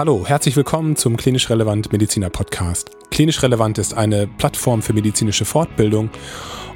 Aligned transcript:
Hallo, 0.00 0.24
herzlich 0.26 0.56
willkommen 0.56 0.96
zum 0.96 1.18
Klinisch 1.18 1.50
Relevant 1.50 1.92
Mediziner 1.92 2.30
Podcast. 2.30 2.90
Klinisch 3.10 3.42
Relevant 3.42 3.76
ist 3.76 3.92
eine 3.92 4.26
Plattform 4.26 4.80
für 4.80 4.94
medizinische 4.94 5.44
Fortbildung 5.44 6.08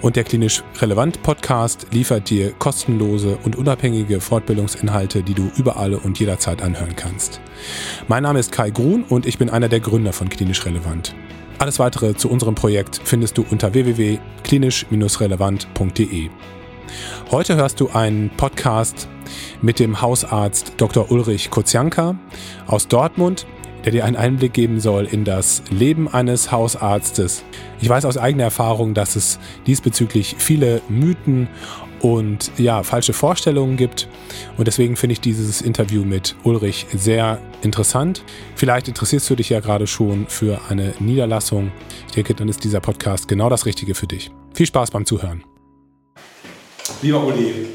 und 0.02 0.16
der 0.16 0.24
Klinisch 0.24 0.62
Relevant 0.82 1.22
Podcast 1.22 1.86
liefert 1.90 2.28
dir 2.28 2.52
kostenlose 2.52 3.38
und 3.42 3.56
unabhängige 3.56 4.20
Fortbildungsinhalte, 4.20 5.22
die 5.22 5.32
du 5.32 5.50
überall 5.56 5.94
und 5.94 6.20
jederzeit 6.20 6.60
anhören 6.60 6.96
kannst. 6.96 7.40
Mein 8.08 8.24
Name 8.24 8.40
ist 8.40 8.52
Kai 8.52 8.68
Grun 8.68 9.04
und 9.08 9.24
ich 9.24 9.38
bin 9.38 9.48
einer 9.48 9.70
der 9.70 9.80
Gründer 9.80 10.12
von 10.12 10.28
Klinisch 10.28 10.66
Relevant. 10.66 11.14
Alles 11.56 11.78
weitere 11.78 12.14
zu 12.14 12.28
unserem 12.28 12.54
Projekt 12.54 13.00
findest 13.04 13.38
du 13.38 13.46
unter 13.50 13.72
www.klinisch-relevant.de. 13.72 16.28
Heute 17.30 17.56
hörst 17.56 17.80
du 17.80 17.88
einen 17.88 18.28
Podcast 18.36 19.08
mit 19.62 19.78
dem 19.78 20.00
Hausarzt 20.00 20.74
Dr. 20.76 21.10
Ulrich 21.10 21.50
Kozianka 21.50 22.16
aus 22.66 22.88
Dortmund, 22.88 23.46
der 23.84 23.92
dir 23.92 24.04
einen 24.04 24.16
Einblick 24.16 24.52
geben 24.52 24.80
soll 24.80 25.04
in 25.04 25.24
das 25.24 25.62
Leben 25.70 26.08
eines 26.08 26.50
Hausarztes. 26.50 27.44
Ich 27.80 27.88
weiß 27.88 28.04
aus 28.04 28.16
eigener 28.16 28.44
Erfahrung, 28.44 28.94
dass 28.94 29.16
es 29.16 29.38
diesbezüglich 29.66 30.36
viele 30.38 30.80
Mythen 30.88 31.48
und 32.00 32.52
ja, 32.58 32.82
falsche 32.82 33.14
Vorstellungen 33.14 33.76
gibt. 33.76 34.08
Und 34.58 34.68
deswegen 34.68 34.96
finde 34.96 35.14
ich 35.14 35.20
dieses 35.20 35.62
Interview 35.62 36.04
mit 36.04 36.36
Ulrich 36.44 36.86
sehr 36.94 37.40
interessant. 37.62 38.22
Vielleicht 38.56 38.88
interessierst 38.88 39.28
du 39.30 39.36
dich 39.36 39.48
ja 39.48 39.60
gerade 39.60 39.86
schon 39.86 40.26
für 40.28 40.60
eine 40.68 40.92
Niederlassung. 40.98 41.72
Ich 42.08 42.12
denke, 42.12 42.34
dann 42.34 42.48
ist 42.48 42.62
dieser 42.62 42.80
Podcast 42.80 43.26
genau 43.26 43.48
das 43.48 43.64
Richtige 43.64 43.94
für 43.94 44.06
dich. 44.06 44.30
Viel 44.52 44.66
Spaß 44.66 44.90
beim 44.90 45.06
Zuhören. 45.06 45.44
Lieber 47.00 47.24
Uli, 47.24 47.68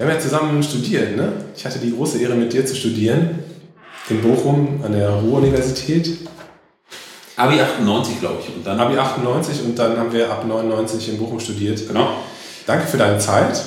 wir 0.00 0.06
haben 0.06 0.14
ja 0.14 0.18
zusammen 0.18 0.62
studiert, 0.62 1.14
ne? 1.14 1.30
Ich 1.54 1.66
hatte 1.66 1.78
die 1.78 1.94
große 1.94 2.22
Ehre, 2.22 2.34
mit 2.34 2.54
dir 2.54 2.64
zu 2.64 2.74
studieren. 2.74 3.40
In 4.08 4.22
Bochum 4.22 4.80
an 4.82 4.92
der 4.92 5.10
Ruhr-Universität. 5.10 6.26
Abi 7.36 7.60
98, 7.60 8.18
glaube 8.18 8.36
ich. 8.40 8.48
Und 8.56 8.66
dann 8.66 8.80
Abi 8.80 8.96
98 8.96 9.62
und 9.62 9.78
dann 9.78 9.98
haben 9.98 10.10
wir 10.10 10.30
ab 10.30 10.46
99 10.46 11.10
in 11.10 11.18
Bochum 11.18 11.38
studiert. 11.38 11.86
Genau. 11.86 12.14
Danke 12.66 12.86
für 12.86 12.96
deine 12.96 13.18
Zeit. 13.18 13.62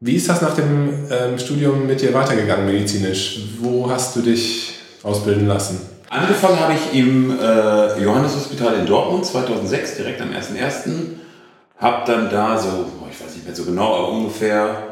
Wie 0.00 0.16
ist 0.16 0.28
das 0.28 0.42
nach 0.42 0.54
dem 0.54 1.06
ähm, 1.10 1.38
Studium 1.38 1.86
mit 1.86 2.02
dir 2.02 2.12
weitergegangen 2.12 2.66
medizinisch? 2.66 3.40
Wo 3.58 3.90
hast 3.90 4.14
du 4.16 4.20
dich 4.20 4.74
ausbilden 5.02 5.46
lassen? 5.46 5.80
Angefangen 6.10 6.60
habe 6.60 6.74
ich 6.74 6.98
im 6.98 7.30
äh, 7.30 8.02
Johanneshospital 8.02 8.74
in 8.80 8.84
Dortmund 8.84 9.24
2006, 9.24 9.96
direkt 9.96 10.20
am 10.20 10.28
1.1. 10.28 10.90
Habe 11.78 12.02
dann 12.06 12.28
da 12.28 12.58
so, 12.58 12.68
oh, 12.68 13.06
ich 13.10 13.18
weiß 13.18 13.34
nicht 13.34 13.46
mehr 13.46 13.56
so 13.56 13.64
genau, 13.64 13.94
aber 13.96 14.08
ungefähr 14.10 14.89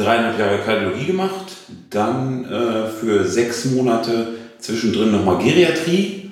dreieinhalb 0.00 0.38
Jahre 0.38 0.58
Kardiologie 0.58 1.06
gemacht, 1.06 1.46
dann 1.90 2.44
äh, 2.44 2.88
für 2.88 3.26
sechs 3.26 3.66
Monate 3.66 4.28
zwischendrin 4.58 5.12
nochmal 5.12 5.38
Geriatrie, 5.38 6.30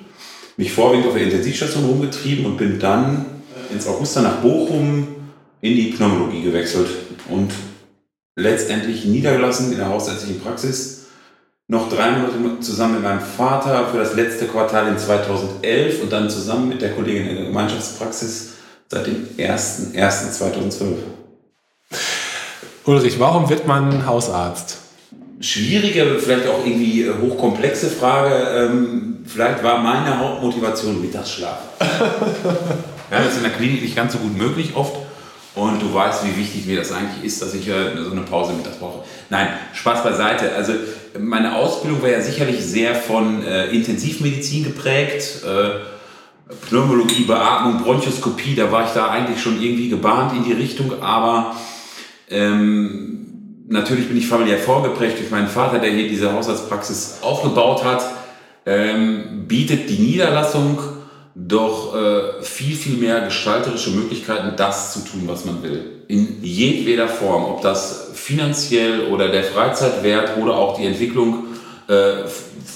mich 0.57 0.71
vorwiegend 0.71 1.07
auf 1.07 1.13
der 1.13 1.23
Intensivstation 1.23 1.85
rumgetrieben 1.85 2.45
und 2.45 2.57
bin 2.57 2.79
dann 2.79 3.25
äh, 3.69 3.73
ins 3.73 3.87
Augusta 3.87 4.21
nach 4.21 4.37
Bochum 4.37 5.07
in 5.61 5.75
die 5.75 5.91
Pneumologie 5.91 6.41
gewechselt 6.41 6.87
und 7.29 7.51
letztendlich 8.35 9.05
niedergelassen 9.05 9.71
in 9.71 9.77
der 9.77 9.89
hausärztlichen 9.89 10.41
Praxis. 10.41 11.07
Noch 11.67 11.89
drei 11.89 12.11
Monate 12.11 12.59
zusammen 12.61 12.95
mit 12.95 13.03
meinem 13.03 13.21
Vater 13.21 13.87
für 13.91 13.97
das 13.99 14.15
letzte 14.15 14.47
Quartal 14.47 14.87
in 14.87 14.97
2011 14.97 16.01
und 16.01 16.11
dann 16.11 16.29
zusammen 16.29 16.69
mit 16.69 16.81
der 16.81 16.93
Kollegin 16.93 17.27
in 17.27 17.35
der 17.35 17.45
Gemeinschaftspraxis 17.45 18.53
seit 18.87 19.05
dem 19.05 19.27
01.01.2012. 19.37 21.18
Ulrich, 22.89 23.19
warum 23.19 23.47
wird 23.51 23.67
man 23.67 24.07
Hausarzt? 24.07 24.79
Schwierige, 25.41 26.17
vielleicht 26.19 26.47
auch 26.47 26.65
irgendwie 26.65 27.03
äh, 27.03 27.13
hochkomplexe 27.21 27.87
Frage. 27.87 28.33
Ähm, 28.33 29.17
vielleicht 29.27 29.63
war 29.63 29.77
meine 29.77 30.17
Hauptmotivation 30.17 30.99
Mittagsschlaf. 30.99 31.59
ja, 31.79 33.19
das 33.19 33.33
ist 33.33 33.37
in 33.37 33.43
der 33.43 33.51
Klinik 33.51 33.83
nicht 33.83 33.95
ganz 33.95 34.13
so 34.13 34.17
gut 34.17 34.35
möglich 34.35 34.71
oft. 34.73 34.95
Und 35.53 35.79
du 35.83 35.93
weißt, 35.93 36.25
wie 36.25 36.35
wichtig 36.35 36.65
mir 36.65 36.77
das 36.77 36.91
eigentlich 36.91 37.23
ist, 37.23 37.39
dass 37.43 37.53
ich 37.53 37.67
äh, 37.67 37.95
so 38.03 38.11
eine 38.11 38.21
Pause 38.21 38.53
mittags 38.53 38.77
brauche. 38.77 39.03
Nein, 39.29 39.49
Spaß 39.73 40.03
beiseite. 40.03 40.55
Also 40.55 40.73
meine 41.19 41.57
Ausbildung 41.57 42.01
war 42.01 42.09
ja 42.09 42.21
sicherlich 42.21 42.59
sehr 42.59 42.95
von 42.95 43.43
äh, 43.43 43.67
Intensivmedizin 43.67 44.63
geprägt. 44.63 45.43
Äh, 45.45 46.55
Pneumologie, 46.67 47.25
Beatmung, 47.25 47.83
Bronchoskopie, 47.83 48.55
da 48.55 48.71
war 48.71 48.85
ich 48.85 48.91
da 48.93 49.09
eigentlich 49.09 49.39
schon 49.39 49.61
irgendwie 49.61 49.89
gebahnt 49.89 50.33
in 50.35 50.43
die 50.43 50.53
Richtung, 50.53 51.03
aber 51.03 51.55
ähm, 52.29 53.65
natürlich 53.67 54.07
bin 54.07 54.17
ich 54.17 54.27
familiär 54.27 54.57
vorgeprägt 54.57 55.19
durch 55.19 55.31
meinen 55.31 55.47
Vater, 55.47 55.79
der 55.79 55.91
hier 55.91 56.07
diese 56.07 56.33
Haushaltspraxis 56.33 57.19
aufgebaut 57.21 57.83
hat. 57.83 58.03
Ähm, 58.65 59.45
bietet 59.47 59.89
die 59.89 59.99
Niederlassung 59.99 60.79
doch 61.35 61.95
äh, 61.95 62.43
viel, 62.43 62.75
viel 62.75 62.97
mehr 62.97 63.21
gestalterische 63.21 63.91
Möglichkeiten, 63.91 64.55
das 64.57 64.93
zu 64.93 64.99
tun, 64.99 65.21
was 65.25 65.45
man 65.45 65.63
will. 65.63 66.03
In 66.07 66.43
jedweder 66.43 67.07
Form, 67.07 67.45
ob 67.45 67.61
das 67.61 68.09
finanziell 68.13 69.07
oder 69.07 69.29
der 69.29 69.43
Freizeitwert 69.43 70.37
oder 70.37 70.55
auch 70.55 70.77
die 70.77 70.85
Entwicklung 70.85 71.45
äh, 71.87 72.27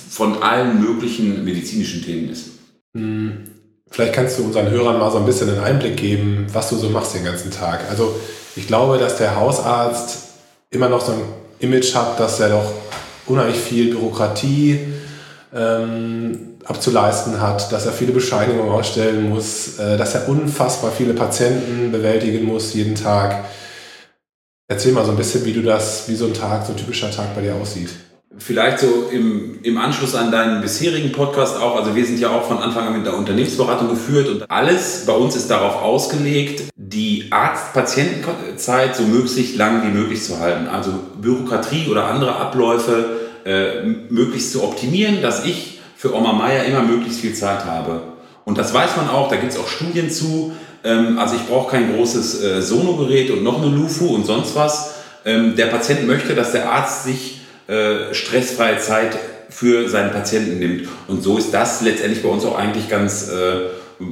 von 0.10 0.42
allen 0.42 0.82
möglichen 0.82 1.44
medizinischen 1.44 2.04
Themen 2.04 2.30
ist. 2.30 2.52
Hm. 2.96 3.50
Vielleicht 3.90 4.14
kannst 4.14 4.40
du 4.40 4.44
unseren 4.44 4.70
Hörern 4.72 4.98
mal 4.98 5.12
so 5.12 5.18
ein 5.18 5.26
bisschen 5.26 5.50
einen 5.50 5.60
Einblick 5.60 5.98
geben, 5.98 6.48
was 6.52 6.70
du 6.70 6.78
so 6.78 6.90
machst 6.90 7.14
den 7.14 7.26
ganzen 7.26 7.52
Tag. 7.52 7.82
Also 7.90 8.16
ich 8.56 8.68
glaube, 8.68 8.98
dass 8.98 9.18
der 9.18 9.36
Hausarzt 9.36 10.18
immer 10.70 10.90
noch 10.90 11.04
so 11.04 11.14
ein 11.14 11.22
Image 11.60 11.94
hat, 11.96 12.20
dass 12.20 12.40
er 12.40 12.50
doch 12.50 12.72
unheimlich 13.26 13.58
viel 13.58 13.92
Bürokratie 13.92 14.80
ähm, 15.54 16.58
abzuleisten 16.66 17.40
hat, 17.42 17.72
dass 17.72 17.86
er 17.86 17.92
viele 17.92 18.12
Bescheinigungen 18.12 18.72
ausstellen 18.72 19.30
muss, 19.30 19.80
äh, 19.80 19.98
dass 19.98 20.16
er 20.16 20.28
unfassbar 20.28 20.92
viele 20.92 21.14
Patienten 21.14 21.92
bewältigen 21.92 22.46
muss 22.46 22.74
jeden 22.74 22.96
Tag. 22.96 23.46
Erzähl 24.68 24.94
mal 24.94 25.06
so 25.06 25.12
ein 25.12 25.18
bisschen, 25.18 25.46
wie 25.46 25.54
du 25.54 25.62
das, 25.62 26.08
wie 26.08 26.16
so 26.16 26.26
ein 26.26 26.34
Tag, 26.34 26.66
so 26.66 26.74
ein 26.74 26.78
typischer 26.78 27.12
Tag 27.12 27.36
bei 27.36 27.42
dir 27.42 27.56
aussieht. 27.56 27.90
Vielleicht 28.40 28.80
so 28.80 29.10
im, 29.12 29.60
im 29.62 29.78
Anschluss 29.78 30.16
an 30.16 30.32
deinen 30.32 30.62
bisherigen 30.62 31.12
Podcast 31.12 31.56
auch, 31.56 31.76
also 31.76 31.96
wir 31.96 32.04
sind 32.04 32.20
ja 32.20 32.32
auch 32.32 32.48
von 32.48 32.58
Anfang 32.58 32.88
an 32.88 32.98
mit 32.98 33.06
der 33.06 33.16
Unternehmensberatung 33.16 33.90
geführt 33.90 34.28
und 34.28 34.50
alles 34.50 35.04
bei 35.06 35.14
uns 35.14 35.36
ist 35.36 35.52
darauf 35.52 35.84
ausgelegt, 35.84 36.64
die 36.76 37.28
Arzt-Patientenzeit 37.30 38.96
so 38.96 39.04
möglichst 39.04 39.56
lang 39.56 39.84
wie 39.84 39.96
möglich 39.96 40.24
zu 40.24 40.40
halten. 40.40 40.68
Also 40.68 40.94
Bürokratie 41.22 41.88
oder 41.90 42.06
andere 42.08 42.36
Abläufe 42.36 43.18
äh, 43.46 43.84
möglichst 44.10 44.52
zu 44.52 44.64
optimieren, 44.64 45.22
dass 45.22 45.46
ich 45.46 45.80
für 45.96 46.16
Oma 46.16 46.34
Meier 46.34 46.66
immer 46.66 46.82
möglichst 46.82 47.20
viel 47.20 47.36
Zeit 47.36 47.66
habe. 47.66 48.02
Und 48.46 48.58
das 48.58 48.74
weiß 48.74 48.98
man 48.98 49.10
auch, 49.10 49.30
da 49.30 49.36
gibt 49.36 49.52
es 49.52 49.60
auch 49.60 49.68
Studien 49.68 50.10
zu. 50.10 50.54
Ähm, 50.84 51.20
also 51.20 51.36
ich 51.36 51.46
brauche 51.48 51.70
kein 51.70 51.96
großes 51.96 52.42
äh, 52.42 52.62
Sonogerät 52.64 53.30
und 53.30 53.44
noch 53.44 53.62
eine 53.62 53.74
LUFU 53.74 54.08
und 54.08 54.26
sonst 54.26 54.56
was. 54.56 54.96
Ähm, 55.24 55.56
der 55.56 55.68
Patient 55.68 56.08
möchte, 56.08 56.34
dass 56.34 56.52
der 56.52 56.72
Arzt 56.72 57.06
sich 57.06 57.43
äh, 57.74 58.14
stressfreie 58.14 58.78
Zeit 58.78 59.18
für 59.50 59.88
seinen 59.90 60.12
Patienten 60.12 60.60
nimmt. 60.60 60.88
Und 61.08 61.24
so 61.24 61.38
ist 61.38 61.54
das 61.54 61.82
letztendlich 61.82 62.24
bei 62.24 62.30
uns 62.30 62.46
auch 62.46 62.58
eigentlich 62.58 62.90
ganz, 62.90 63.30
äh, 63.30 64.04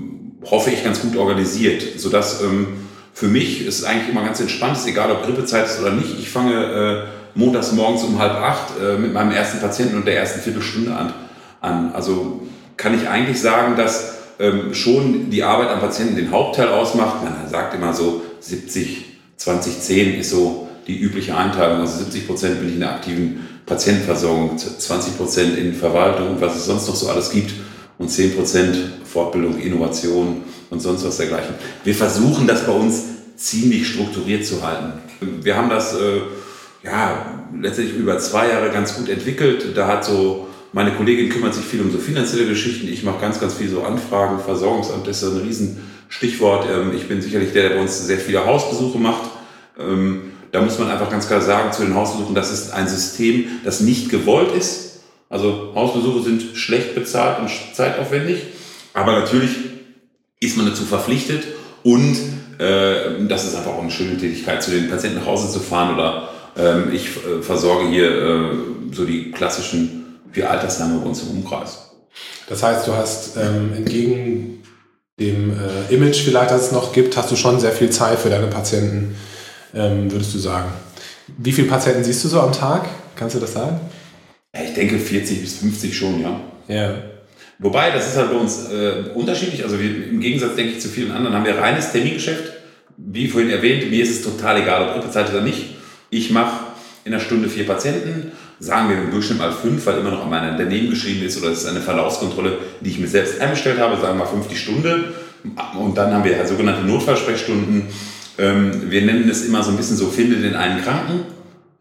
hoffe 0.50 0.72
ich, 0.72 0.84
ganz 0.84 1.02
gut 1.02 1.16
organisiert, 1.16 2.00
sodass 2.00 2.42
ähm, 2.42 2.68
für 3.14 3.28
mich 3.28 3.66
ist 3.66 3.80
es 3.80 3.84
eigentlich 3.86 4.10
immer 4.10 4.24
ganz 4.24 4.40
entspannt, 4.40 4.78
ist 4.78 4.88
egal 4.88 5.12
ob 5.12 5.26
Grippezeit 5.26 5.66
ist 5.66 5.80
oder 5.80 5.92
nicht. 5.92 6.20
Ich 6.20 6.30
fange 6.30 6.54
äh, 6.54 7.38
montags 7.38 7.72
morgens 7.72 8.04
um 8.04 8.20
halb 8.20 8.34
acht 8.34 8.74
äh, 8.82 8.98
mit 8.98 9.14
meinem 9.14 9.32
ersten 9.32 9.60
Patienten 9.60 9.96
und 9.96 10.06
der 10.06 10.18
ersten 10.18 10.42
Viertelstunde 10.42 10.96
an. 10.96 11.14
an. 11.60 11.92
Also 11.94 12.42
kann 12.78 13.00
ich 13.00 13.08
eigentlich 13.08 13.40
sagen, 13.40 13.76
dass 13.76 14.16
ähm, 14.40 14.74
schon 14.74 15.30
die 15.30 15.44
Arbeit 15.44 15.70
am 15.70 15.80
Patienten 15.80 16.16
den 16.16 16.32
Hauptteil 16.32 16.70
ausmacht. 16.70 17.24
Man 17.24 17.48
sagt 17.50 17.76
immer 17.76 17.94
so 17.94 18.24
70, 18.40 19.06
20, 19.38 19.80
10 19.80 20.20
ist 20.20 20.32
so 20.32 20.68
die 20.88 21.00
übliche 21.00 21.36
Einteilung. 21.36 21.82
Also 21.82 22.00
70 22.00 22.28
Prozent 22.28 22.60
bin 22.60 22.70
ich 22.70 22.74
in 22.76 22.80
der 22.80 22.94
aktiven 22.96 23.48
Patientenversorgung, 23.66 24.58
20 24.58 25.18
Prozent 25.18 25.58
in 25.58 25.74
Verwaltung 25.74 26.38
was 26.40 26.56
es 26.56 26.66
sonst 26.66 26.88
noch 26.88 26.96
so 26.96 27.10
alles 27.10 27.32
gibt 27.32 27.54
und 27.98 28.10
10 28.10 28.36
Prozent 28.36 28.78
Fortbildung, 29.06 29.60
Innovation 29.60 30.44
und 30.70 30.82
sonst 30.82 31.06
was 31.06 31.18
dergleichen. 31.18 31.56
Wir 31.84 31.96
versuchen 31.96 32.48
das 32.48 32.66
bei 32.66 32.72
uns 32.72 33.04
ziemlich 33.36 33.88
strukturiert 33.88 34.46
zu 34.46 34.66
halten. 34.66 34.94
Wir 35.42 35.56
haben 35.56 35.70
das 35.70 35.94
äh, 35.96 36.22
ja 36.84 37.44
letztendlich 37.60 37.98
über 37.98 38.18
zwei 38.20 38.50
Jahre 38.50 38.72
ganz 38.72 38.96
gut 38.96 39.10
entwickelt. 39.10 39.76
Da 39.76 39.88
hat 39.88 40.06
so 40.06 40.48
meine 40.74 40.92
Kollegin 40.92 41.30
kümmert 41.30 41.54
sich 41.54 41.66
viel 41.66 41.82
um 41.82 41.92
so 41.92 41.98
finanzielle 41.98 42.48
Geschichten. 42.48 42.88
Ich 42.88 43.04
mache 43.04 43.20
ganz, 43.20 43.40
ganz 43.40 43.56
viel 43.56 43.70
so 43.70 43.84
Anfragen. 43.84 44.40
Versorgungsamt 44.40 45.08
ist 45.08 45.24
ein 45.24 45.38
Riesenstichwort. 45.38 46.66
Ähm, 46.72 46.94
ich 46.96 47.08
bin 47.08 47.22
sicherlich 47.22 47.52
der, 47.52 47.70
der 47.70 47.76
bei 47.76 47.82
uns 47.82 48.06
sehr 48.06 48.18
viele 48.18 48.46
Hausbesuche 48.46 48.98
macht. 48.98 49.30
Da 50.52 50.62
muss 50.62 50.78
man 50.78 50.90
einfach 50.90 51.10
ganz 51.10 51.28
klar 51.28 51.42
sagen 51.42 51.72
zu 51.72 51.84
den 51.84 51.96
Hausbesuchen, 51.96 52.36
das 52.36 52.52
ist 52.52 52.72
ein 52.74 52.88
System, 52.88 53.46
das 53.64 53.80
nicht 53.80 54.10
gewollt 54.10 54.54
ist. 54.56 55.00
Also 55.30 55.72
Hausbesuche 55.76 56.24
sind 56.24 56.58
schlecht 56.58 56.94
bezahlt 56.94 57.40
und 57.40 57.50
zeitaufwendig, 57.74 58.42
aber 58.94 59.14
natürlich 59.14 59.52
ist 60.42 60.58
man 60.58 60.66
dazu 60.66 60.84
verpflichtet 60.84 61.44
und 61.84 62.18
äh, 62.58 63.26
das 63.28 63.46
ist 63.46 63.56
einfach 63.56 63.72
auch 63.72 63.82
eine 63.82 63.92
schöne 63.92 64.18
Tätigkeit, 64.18 64.62
zu 64.62 64.72
den 64.72 64.90
Patienten 64.90 65.20
nach 65.20 65.28
Hause 65.28 65.50
zu 65.50 65.60
fahren 65.60 65.94
oder 65.94 66.30
ähm, 66.58 66.92
ich 66.94 67.08
äh, 67.08 67.42
versorge 67.42 67.90
hier 67.90 68.12
äh, 68.12 68.42
so 68.92 69.06
die 69.06 69.32
klassischen 69.32 70.20
für 70.32 70.50
Altersheime 70.50 71.00
bei 71.00 71.08
uns 71.08 71.22
im 71.24 71.30
Umkreis. 71.30 71.92
Das 72.48 72.64
heißt, 72.64 72.88
du 72.88 72.94
hast 72.94 73.38
ähm, 73.38 73.72
entgegen 73.76 74.64
dem 75.20 75.52
äh, 75.52 75.94
Image 75.94 76.24
vielleicht, 76.24 76.52
das 76.52 76.68
es 76.68 76.72
noch 76.72 76.92
gibt, 76.92 77.16
hast 77.16 77.32
du 77.32 77.36
schon 77.36 77.60
sehr 77.60 77.72
viel 77.72 77.90
Zeit 77.90 78.20
für 78.20 78.30
deine 78.30 78.48
Patienten, 78.48 79.16
ähm, 79.74 80.12
würdest 80.12 80.34
du 80.34 80.40
sagen. 80.40 80.72
Wie 81.38 81.52
viele 81.52 81.68
Patienten 81.68 82.04
siehst 82.04 82.24
du 82.24 82.28
so 82.28 82.40
am 82.40 82.52
Tag? 82.52 82.88
Kannst 83.16 83.36
du 83.36 83.40
das 83.40 83.54
sagen? 83.54 83.80
Ich 84.54 84.74
denke 84.74 85.00
40 85.00 85.42
bis 85.42 85.58
50 85.60 85.98
schon, 85.98 86.22
ja. 86.22 86.40
Ja. 86.68 86.96
Wobei, 87.60 87.92
das 87.92 88.08
ist 88.08 88.18
halt 88.18 88.32
bei 88.32 88.38
uns 88.38 88.70
äh, 88.72 89.12
unterschiedlich. 89.14 89.64
Also 89.64 89.80
wir, 89.80 90.08
im 90.10 90.20
Gegensatz, 90.20 90.56
denke 90.56 90.74
ich, 90.74 90.82
zu 90.82 90.90
vielen 90.90 91.12
anderen 91.12 91.36
haben 91.36 91.46
wir 91.46 91.58
reines 91.58 91.92
Termingeschäft. 91.92 92.54
Wie 92.98 93.28
vorhin 93.28 93.52
erwähnt, 93.52 93.90
mir 93.90 94.04
ist 94.04 94.12
es 94.12 94.24
total 94.24 94.62
egal, 94.62 94.88
ob 94.88 94.94
Gruppezeit 94.96 95.30
oder 95.30 95.42
nicht. 95.42 95.76
Ich 96.10 96.32
mache 96.32 96.66
in 97.06 97.14
einer 97.14 97.22
Stunde 97.22 97.50
vier 97.50 97.66
Patienten, 97.66 98.32
sagen 98.60 98.90
wir 98.90 98.98
im 98.98 99.12
Durchschnitt 99.12 99.40
mal 99.40 99.52
fünf, 99.52 99.86
weil 99.86 100.00
immer 100.00 100.12
noch 100.12 100.24
an 100.24 100.30
meinem 100.30 100.52
Unternehmen 100.52 100.90
geschrieben 100.90 101.24
ist 101.26 101.38
oder 101.38 101.52
es 101.52 101.60
ist 101.60 101.68
eine 101.68 101.82
Verlaufskontrolle, 101.82 102.58
die 102.82 102.90
ich 102.90 103.00
mir 103.00 103.08
selbst 103.08 103.40
einbestellt 103.40 103.80
habe, 103.80 103.96
sagen 103.96 104.18
wir 104.18 104.26
mal 104.26 104.30
fünf 104.30 104.48
die 104.48 104.56
Stunde. 104.56 105.14
Und 105.80 105.98
dann 105.98 106.14
haben 106.14 106.24
wir 106.24 106.38
halt 106.38 106.48
sogenannte 106.48 106.84
Notfallsprechstunden. 106.84 107.88
Ähm, 108.42 108.90
wir 108.90 109.04
nennen 109.04 109.30
es 109.30 109.46
immer 109.46 109.64
so 109.64 109.72
ein 109.72 109.78
bisschen 109.78 109.98
so, 109.98 110.08
finde 110.08 110.38
den 110.38 110.56
einen 110.56 110.84
Kranken. 110.84 111.22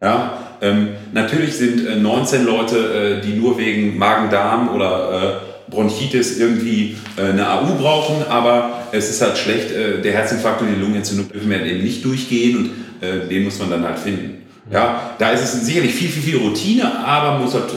Ja, 0.01 0.37
ähm, 0.61 0.89
natürlich 1.11 1.55
sind 1.55 1.85
äh, 1.85 1.95
19 1.95 2.45
Leute, 2.45 3.19
äh, 3.21 3.25
die 3.25 3.33
nur 3.33 3.57
wegen 3.57 3.97
Magen-Darm 3.97 4.69
oder 4.69 5.41
äh, 5.41 5.71
Bronchitis 5.71 6.37
irgendwie 6.37 6.97
äh, 7.17 7.29
eine 7.29 7.49
AU 7.49 7.75
brauchen, 7.79 8.27
aber 8.29 8.83
es 8.91 9.09
ist 9.09 9.21
halt 9.21 9.37
schlecht, 9.37 9.71
äh, 9.71 10.01
der 10.01 10.13
Herzinfarkt 10.13 10.61
und 10.61 10.67
die 10.67 10.79
Lungenentzündung 10.79 11.31
dürfen 11.31 11.49
wir 11.49 11.65
eben 11.65 11.83
nicht 11.83 12.05
durchgehen 12.05 12.57
und 12.57 13.07
äh, 13.07 13.27
den 13.27 13.43
muss 13.43 13.57
man 13.57 13.71
dann 13.71 13.83
halt 13.83 13.97
finden. 13.97 14.37
Ja, 14.71 15.15
da 15.17 15.31
ist 15.31 15.43
es 15.43 15.65
sicherlich 15.65 15.93
viel, 15.93 16.07
viel, 16.07 16.21
viel 16.21 16.37
Routine, 16.37 17.03
aber 17.03 17.33
man 17.33 17.41
muss 17.41 17.53
halt 17.53 17.73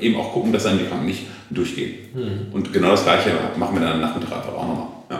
eben 0.00 0.16
auch 0.16 0.32
gucken, 0.32 0.52
dass 0.52 0.62
dann 0.62 0.78
die 0.78 0.86
Kranken 0.86 1.04
nicht 1.04 1.26
durchgehen. 1.50 1.94
Mhm. 2.14 2.54
Und 2.54 2.72
genau 2.72 2.92
das 2.92 3.02
Gleiche 3.02 3.32
machen 3.58 3.74
wir 3.74 3.82
dann 3.82 3.94
am 3.94 4.00
Nachmittag 4.00 4.38
einfach 4.38 4.54
auch 4.54 4.66
nochmal. 4.66 4.86
Ja. 5.10 5.19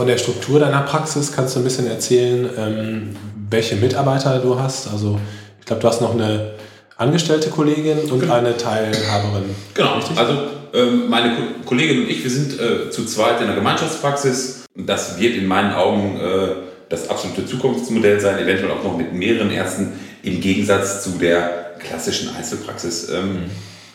Von 0.00 0.06
der 0.06 0.16
Struktur 0.16 0.58
deiner 0.58 0.80
Praxis 0.80 1.30
kannst 1.30 1.54
du 1.54 1.60
ein 1.60 1.64
bisschen 1.64 1.86
erzählen, 1.86 2.48
ähm, 2.56 3.16
welche 3.50 3.76
Mitarbeiter 3.76 4.38
du 4.38 4.58
hast. 4.58 4.90
Also 4.90 5.20
ich 5.58 5.66
glaube, 5.66 5.82
du 5.82 5.88
hast 5.88 6.00
noch 6.00 6.14
eine 6.14 6.52
angestellte 6.96 7.50
Kollegin 7.50 8.10
und 8.10 8.18
genau. 8.18 8.32
eine 8.32 8.56
Teilhaberin. 8.56 9.54
Genau, 9.74 9.96
Richtig? 9.96 10.16
also 10.16 10.32
ähm, 10.72 11.10
meine 11.10 11.36
Kollegin 11.66 12.04
und 12.04 12.08
ich, 12.08 12.24
wir 12.24 12.30
sind 12.30 12.58
äh, 12.58 12.88
zu 12.88 13.04
zweit 13.04 13.42
in 13.42 13.48
der 13.48 13.56
Gemeinschaftspraxis. 13.56 14.64
Das 14.74 15.20
wird 15.20 15.36
in 15.36 15.46
meinen 15.46 15.74
Augen 15.74 16.18
äh, 16.18 16.48
das 16.88 17.10
absolute 17.10 17.44
Zukunftsmodell 17.44 18.18
sein, 18.22 18.38
eventuell 18.38 18.70
auch 18.70 18.82
noch 18.82 18.96
mit 18.96 19.12
mehreren 19.12 19.50
Ärzten 19.50 19.92
im 20.22 20.40
Gegensatz 20.40 21.04
zu 21.04 21.10
der 21.18 21.74
klassischen 21.78 22.34
Einzelpraxis. 22.34 23.10
Ähm, 23.10 23.32
mhm. 23.32 23.50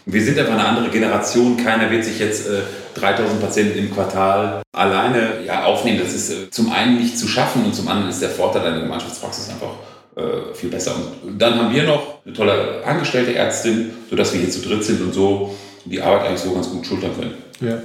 Wir 0.06 0.24
sind 0.24 0.38
einfach 0.38 0.54
eine 0.54 0.66
andere 0.66 0.90
Generation. 0.90 1.58
Keiner 1.58 1.90
wird 1.90 2.06
sich 2.06 2.20
jetzt 2.20 2.48
äh, 2.48 2.62
3000 2.94 3.42
Patienten 3.42 3.80
im 3.80 3.92
Quartal 3.92 4.62
alleine 4.72 5.44
ja, 5.46 5.64
aufnehmen. 5.64 6.00
Das 6.02 6.14
ist 6.14 6.30
äh, 6.30 6.50
zum 6.52 6.72
einen 6.72 7.00
nicht 7.00 7.18
zu 7.18 7.28
schaffen 7.28 7.66
und 7.66 7.74
zum 7.74 7.88
anderen 7.88 8.10
ist 8.10 8.22
der 8.22 8.30
Vorteil 8.30 8.68
einer 8.68 8.82
Gemeinschaftspraxis 8.82 9.50
einfach 9.50 9.74
äh, 10.16 10.54
viel 10.54 10.70
besser. 10.70 10.96
Und 11.24 11.40
dann 11.40 11.56
haben 11.60 11.74
wir 11.74 11.84
noch 11.84 12.24
eine 12.24 12.34
tolle 12.34 12.84
angestellte 12.86 13.34
Ärztin, 13.34 13.92
sodass 14.10 14.32
wir 14.34 14.42
hier 14.42 14.52
zu 14.52 14.62
dritt 14.62 14.84
sind 14.84 15.02
und 15.02 15.14
so 15.14 15.56
die 15.86 16.02
Arbeit 16.02 16.28
eigentlich 16.28 16.42
so 16.42 16.54
ganz 16.54 16.70
gut 16.70 16.86
schultern 16.86 17.12
können. 17.18 17.34
Ja. 17.62 17.82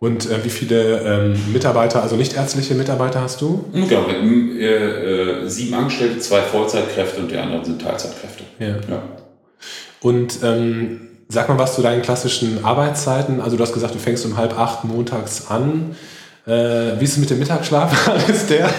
Und 0.00 0.30
äh, 0.30 0.44
wie 0.44 0.50
viele 0.50 1.00
ähm, 1.00 1.52
Mitarbeiter, 1.52 2.02
also 2.02 2.16
nicht 2.16 2.36
ärztliche 2.36 2.74
Mitarbeiter 2.74 3.22
hast 3.22 3.40
du? 3.40 3.64
Genau, 3.72 4.06
sieben 5.46 5.74
Angestellte, 5.74 6.18
zwei 6.20 6.40
Vollzeitkräfte 6.42 7.20
und 7.20 7.30
die 7.30 7.36
anderen 7.36 7.64
sind 7.64 7.82
Teilzeitkräfte. 7.82 8.44
Ja. 8.60 8.76
ja. 8.88 9.02
Und 10.00 10.38
ähm, 10.44 11.08
sag 11.28 11.48
mal 11.48 11.58
was 11.58 11.74
zu 11.74 11.82
deinen 11.82 12.02
klassischen 12.02 12.64
Arbeitszeiten. 12.64 13.40
Also 13.40 13.56
du 13.56 13.62
hast 13.62 13.74
gesagt, 13.74 13.94
du 13.94 13.98
fängst 13.98 14.24
um 14.24 14.36
halb 14.36 14.58
acht 14.58 14.84
montags 14.84 15.48
an. 15.48 15.94
Äh, 16.46 16.98
wie 16.98 17.04
ist 17.04 17.12
es 17.12 17.18
mit 17.18 17.28
dem 17.28 17.38
Mittagsschlaf? 17.38 17.92
ist 18.28 18.48
der? 18.48 18.70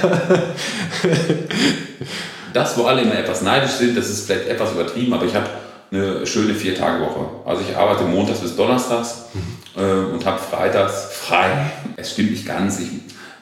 das, 2.54 2.78
wo 2.78 2.86
alle 2.86 3.04
immer 3.04 3.16
etwas 3.16 3.44
neidisch 3.44 3.72
sind, 3.72 3.96
das 3.96 4.10
ist 4.10 4.26
vielleicht 4.26 4.48
etwas 4.48 4.72
übertrieben, 4.72 5.14
aber 5.14 5.26
ich 5.26 5.36
habe 5.36 5.48
eine 5.92 6.26
schöne 6.26 6.56
Vier-Tage-Woche. 6.56 7.26
Also 7.46 7.62
ich 7.68 7.78
arbeite 7.78 8.04
montags 8.04 8.40
bis 8.40 8.56
donnerstags 8.56 9.26
mhm. 9.34 9.82
äh, 9.82 10.14
und 10.14 10.26
habe 10.26 10.40
freitags 10.40 11.10
frei. 11.12 11.72
Es 11.98 12.12
stimmt 12.12 12.32
nicht 12.32 12.48
ganz. 12.48 12.80
Ich 12.80 12.90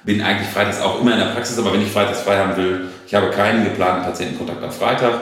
bin 0.04 0.22
eigentlich 0.22 0.50
freitags 0.50 0.82
auch 0.82 1.00
immer 1.00 1.14
in 1.14 1.20
der 1.20 1.28
Praxis, 1.28 1.58
aber 1.58 1.72
wenn 1.72 1.82
ich 1.82 1.92
freitags 1.92 2.22
frei 2.22 2.38
haben 2.38 2.58
will, 2.58 2.88
ich 3.06 3.16
habe 3.16 3.30
keinen 3.30 3.64
geplanten 3.64 4.04
Patientenkontakt 4.04 4.62
am 4.64 4.72
Freitag. 4.72 5.14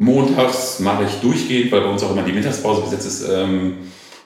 Montags 0.00 0.80
mache 0.80 1.04
ich 1.04 1.12
durchgehend, 1.20 1.70
weil 1.70 1.82
bei 1.82 1.90
uns 1.90 2.02
auch 2.02 2.12
immer 2.12 2.22
die 2.22 2.32
Mittagspause 2.32 2.80
besetzt 2.80 3.06
ist, 3.06 3.28
ähm, 3.28 3.76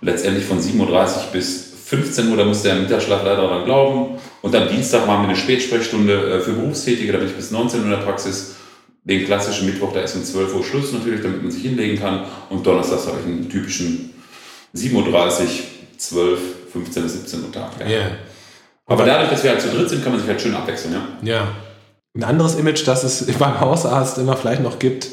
letztendlich 0.00 0.44
von 0.44 0.61
7.30 0.61 0.79
Uhr 0.79 1.23
bis 1.32 1.73
15 1.85 2.31
Uhr, 2.31 2.37
da 2.37 2.44
muss 2.44 2.62
der 2.62 2.76
Mittagsschlaf 2.76 3.25
leider 3.25 3.43
daran 3.43 3.65
glauben. 3.65 4.19
Und 4.41 4.55
am 4.55 4.69
Dienstag 4.69 5.05
machen 5.09 5.23
wir 5.23 5.31
eine 5.31 5.37
Spätsprechstunde 5.37 6.37
äh, 6.37 6.41
für 6.41 6.53
Berufstätige, 6.53 7.11
da 7.11 7.19
bin 7.19 7.26
ich 7.26 7.35
bis 7.35 7.50
19 7.50 7.81
Uhr 7.81 7.87
in 7.87 7.91
der 7.91 7.99
Praxis 7.99 8.55
den 9.03 9.25
klassischen 9.25 9.67
Mittwoch, 9.67 9.93
da 9.93 10.00
ist 10.00 10.15
um 10.15 10.23
12 10.23 10.55
Uhr 10.55 10.62
Schluss 10.62 10.93
natürlich, 10.93 11.23
damit 11.23 11.43
man 11.43 11.50
sich 11.50 11.62
hinlegen 11.62 11.99
kann. 11.99 12.25
Und 12.50 12.65
Donnerstag 12.65 13.00
habe 13.06 13.19
ich 13.20 13.27
einen 13.27 13.50
typischen 13.50 14.15
7.30 14.77 14.94
Uhr, 14.94 15.49
12, 15.99 16.41
15, 16.73 17.09
17 17.09 17.43
Uhr 17.43 17.53
Tag. 17.53 17.73
Ja. 17.81 17.87
Yeah. 17.87 18.11
Aber 18.87 19.05
dadurch, 19.05 19.31
dass 19.31 19.43
wir 19.43 19.50
halt 19.50 19.61
zu 19.61 19.70
dritt 19.70 19.88
sind, 19.88 20.05
kann 20.05 20.12
man 20.12 20.20
sich 20.20 20.31
halt 20.31 20.41
schön 20.41 20.55
abwechseln. 20.55 20.94
Ja. 20.94 21.35
ja. 21.35 21.49
Ein 22.15 22.23
anderes 22.23 22.55
Image, 22.55 22.87
das 22.87 23.03
es 23.03 23.27
beim 23.38 23.59
Hausarzt 23.59 24.19
immer 24.19 24.37
vielleicht 24.37 24.62
noch 24.62 24.79
gibt, 24.79 25.09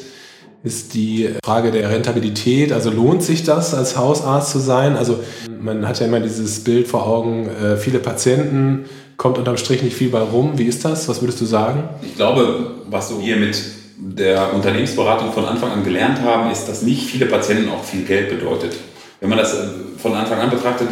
ist 0.64 0.94
die 0.94 1.30
Frage 1.44 1.72
der 1.72 1.90
Rentabilität. 1.90 2.72
Also 2.72 2.90
lohnt 2.90 3.22
sich 3.22 3.42
das, 3.42 3.74
als 3.74 3.96
Hausarzt 3.96 4.52
zu 4.52 4.58
sein? 4.58 4.96
Also 4.96 5.18
man 5.60 5.86
hat 5.88 5.98
ja 6.00 6.06
immer 6.06 6.20
dieses 6.20 6.62
Bild 6.62 6.86
vor 6.86 7.06
Augen, 7.06 7.48
äh, 7.48 7.76
viele 7.76 7.98
Patienten, 7.98 8.84
kommt 9.16 9.38
unterm 9.38 9.56
Strich 9.56 9.82
nicht 9.82 9.96
viel 9.96 10.08
bei 10.08 10.20
rum. 10.20 10.58
Wie 10.58 10.66
ist 10.66 10.84
das? 10.84 11.08
Was 11.08 11.20
würdest 11.20 11.40
du 11.40 11.44
sagen? 11.44 11.84
Ich 12.02 12.16
glaube, 12.16 12.72
was 12.88 13.12
hier 13.20 13.36
mit 13.36 13.60
der 13.96 14.52
Unternehmensberatung 14.54 15.32
von 15.32 15.44
Anfang 15.44 15.70
an 15.70 15.84
gelernt 15.84 16.20
haben, 16.22 16.50
ist, 16.50 16.66
dass 16.66 16.82
nicht 16.82 17.06
viele 17.06 17.26
Patienten 17.26 17.68
auch 17.68 17.84
viel 17.84 18.04
Geld 18.04 18.30
bedeutet. 18.30 18.72
Wenn 19.20 19.28
man 19.28 19.38
das 19.38 19.54
äh, 19.54 19.66
von 19.98 20.14
Anfang 20.14 20.38
an 20.38 20.50
betrachtet, 20.50 20.88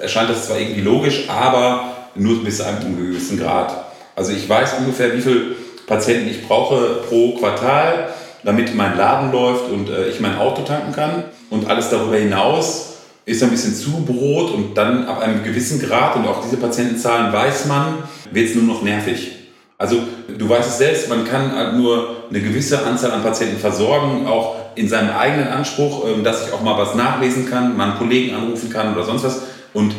erscheint 0.00 0.30
das 0.30 0.46
zwar 0.46 0.58
irgendwie 0.58 0.80
logisch, 0.82 1.24
aber 1.28 1.92
nur 2.14 2.42
bis 2.42 2.58
zu 2.58 2.66
einem 2.66 2.96
gewissen 2.96 3.38
Grad. 3.38 3.86
Also 4.14 4.32
ich 4.32 4.48
weiß 4.48 4.76
ungefähr, 4.78 5.14
wie 5.14 5.20
viele 5.20 5.40
Patienten 5.86 6.28
ich 6.30 6.46
brauche 6.46 7.02
pro 7.08 7.36
Quartal, 7.38 8.08
damit 8.42 8.74
mein 8.74 8.96
Laden 8.96 9.32
läuft 9.32 9.70
und 9.70 9.88
äh, 9.88 10.08
ich 10.08 10.20
mein 10.20 10.38
Auto 10.38 10.62
tanken 10.62 10.92
kann. 10.92 11.24
Und 11.50 11.68
alles 11.68 11.90
darüber 11.90 12.16
hinaus 12.16 12.94
ist 13.24 13.42
ein 13.42 13.50
bisschen 13.50 13.74
zu 13.74 14.04
Brot 14.04 14.52
und 14.52 14.74
dann 14.74 15.06
ab 15.06 15.20
einem 15.20 15.42
gewissen 15.42 15.80
Grad 15.80 16.16
und 16.16 16.26
auch 16.26 16.42
diese 16.42 16.56
Patientenzahlen 16.56 17.32
weiß 17.32 17.66
man, 17.66 17.98
wird 18.30 18.48
es 18.48 18.54
nur 18.54 18.64
noch 18.64 18.82
nervig. 18.82 19.32
Also 19.78 19.98
du 20.38 20.48
weißt 20.48 20.70
es 20.70 20.78
selbst, 20.78 21.08
man 21.08 21.24
kann 21.24 21.54
halt 21.54 21.74
nur 21.74 22.24
eine 22.30 22.40
gewisse 22.40 22.86
Anzahl 22.86 23.10
an 23.10 23.22
Patienten 23.22 23.58
versorgen, 23.58 24.26
auch 24.26 24.56
in 24.74 24.88
seinem 24.88 25.10
eigenen 25.10 25.48
Anspruch, 25.48 26.06
ähm, 26.06 26.24
dass 26.24 26.46
ich 26.46 26.52
auch 26.52 26.62
mal 26.62 26.78
was 26.78 26.94
nachlesen 26.94 27.48
kann, 27.48 27.76
mal 27.76 27.90
einen 27.90 27.98
Kollegen 27.98 28.34
anrufen 28.34 28.70
kann 28.70 28.94
oder 28.94 29.04
sonst 29.04 29.24
was. 29.24 29.42
Und 29.74 29.94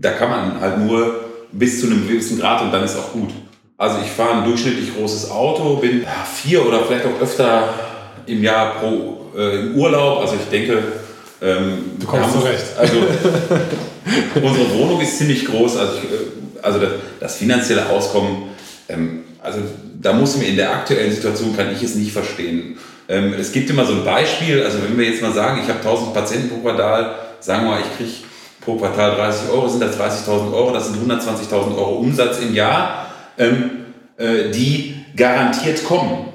da 0.00 0.12
kann 0.12 0.30
man 0.30 0.60
halt 0.60 0.78
nur 0.78 1.24
bis 1.52 1.80
zu 1.80 1.86
einem 1.86 2.06
gewissen 2.06 2.38
Grad 2.38 2.62
und 2.62 2.72
dann 2.72 2.84
ist 2.84 2.96
auch 2.96 3.12
gut. 3.12 3.30
Also 3.80 3.96
ich 4.04 4.10
fahre 4.10 4.42
ein 4.42 4.44
durchschnittlich 4.44 4.94
großes 4.94 5.30
Auto, 5.30 5.76
bin 5.76 6.04
vier 6.34 6.66
oder 6.66 6.84
vielleicht 6.84 7.06
auch 7.06 7.20
öfter 7.20 7.72
im 8.26 8.42
Jahr 8.42 8.74
pro 8.74 9.30
äh, 9.34 9.60
im 9.60 9.74
Urlaub. 9.74 10.20
Also 10.20 10.34
ich 10.34 10.50
denke, 10.50 10.82
ähm, 11.40 11.92
du 11.98 12.06
kommst 12.06 12.32
zurecht. 12.32 12.64
Also 12.78 12.96
unsere 14.34 14.78
Wohnung 14.78 15.00
ist 15.00 15.16
ziemlich 15.16 15.46
groß. 15.46 15.78
Also, 15.78 15.92
ich, 15.94 16.04
äh, 16.04 16.60
also 16.60 16.78
das, 16.78 16.90
das 17.20 17.36
finanzielle 17.36 17.88
Auskommen 17.88 18.50
ähm, 18.90 19.24
also 19.42 19.60
da 20.00 20.12
muss 20.12 20.36
mir 20.36 20.46
in 20.46 20.56
der 20.56 20.70
aktuellen 20.70 21.12
Situation, 21.12 21.56
kann 21.56 21.72
ich 21.72 21.82
es 21.82 21.94
nicht 21.94 22.12
verstehen. 22.12 22.78
Ähm, 23.08 23.34
es 23.38 23.52
gibt 23.52 23.70
immer 23.70 23.84
so 23.84 23.94
ein 23.94 24.04
Beispiel, 24.04 24.62
also 24.62 24.78
wenn 24.82 24.98
wir 24.98 25.06
jetzt 25.06 25.22
mal 25.22 25.32
sagen, 25.32 25.60
ich 25.62 25.68
habe 25.68 25.80
1000 25.80 26.14
Patienten 26.14 26.48
pro 26.50 26.56
Quartal, 26.58 27.14
sagen 27.40 27.64
wir 27.64 27.70
mal, 27.70 27.80
ich 27.80 27.96
kriege 27.96 28.10
pro 28.60 28.76
Quartal 28.76 29.16
30 29.16 29.50
Euro, 29.50 29.68
sind 29.68 29.82
das 29.82 29.98
30.000 29.98 30.52
Euro, 30.52 30.72
das 30.72 30.88
sind 30.88 31.10
120.000 31.10 31.76
Euro 31.76 31.96
Umsatz 31.96 32.38
im 32.40 32.54
Jahr, 32.54 33.09
ähm, 33.40 33.70
äh, 34.16 34.50
die 34.50 34.94
garantiert 35.16 35.84
kommen 35.84 36.28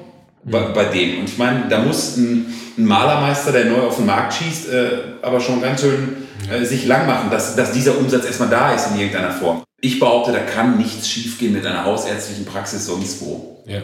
bei, 0.44 0.60
bei 0.68 0.84
dem. 0.86 1.20
Und 1.20 1.28
ich 1.28 1.38
meine, 1.38 1.68
da 1.68 1.78
muss 1.78 2.16
ein, 2.16 2.52
ein, 2.76 2.84
Malermeister, 2.84 3.52
der 3.52 3.66
neu 3.66 3.80
auf 3.82 3.96
den 3.96 4.06
Markt 4.06 4.34
schießt, 4.34 4.72
äh, 4.72 4.88
aber 5.22 5.40
schon 5.40 5.62
ganz 5.62 5.80
schön 5.80 6.16
äh, 6.50 6.64
sich 6.64 6.86
lang 6.86 7.06
machen, 7.06 7.30
dass, 7.30 7.56
dass 7.56 7.72
dieser 7.72 7.96
Umsatz 7.96 8.26
erstmal 8.26 8.48
da 8.48 8.74
ist 8.74 8.88
in 8.90 8.98
irgendeiner 8.98 9.32
Form. 9.32 9.62
Ich 9.80 9.98
behaupte, 10.00 10.32
da 10.32 10.40
kann 10.40 10.76
nichts 10.78 11.08
schiefgehen 11.08 11.52
mit 11.52 11.64
einer 11.64 11.84
hausärztlichen 11.84 12.44
Praxis 12.44 12.86
sonst 12.86 13.20
wo. 13.20 13.62
Ja. 13.66 13.82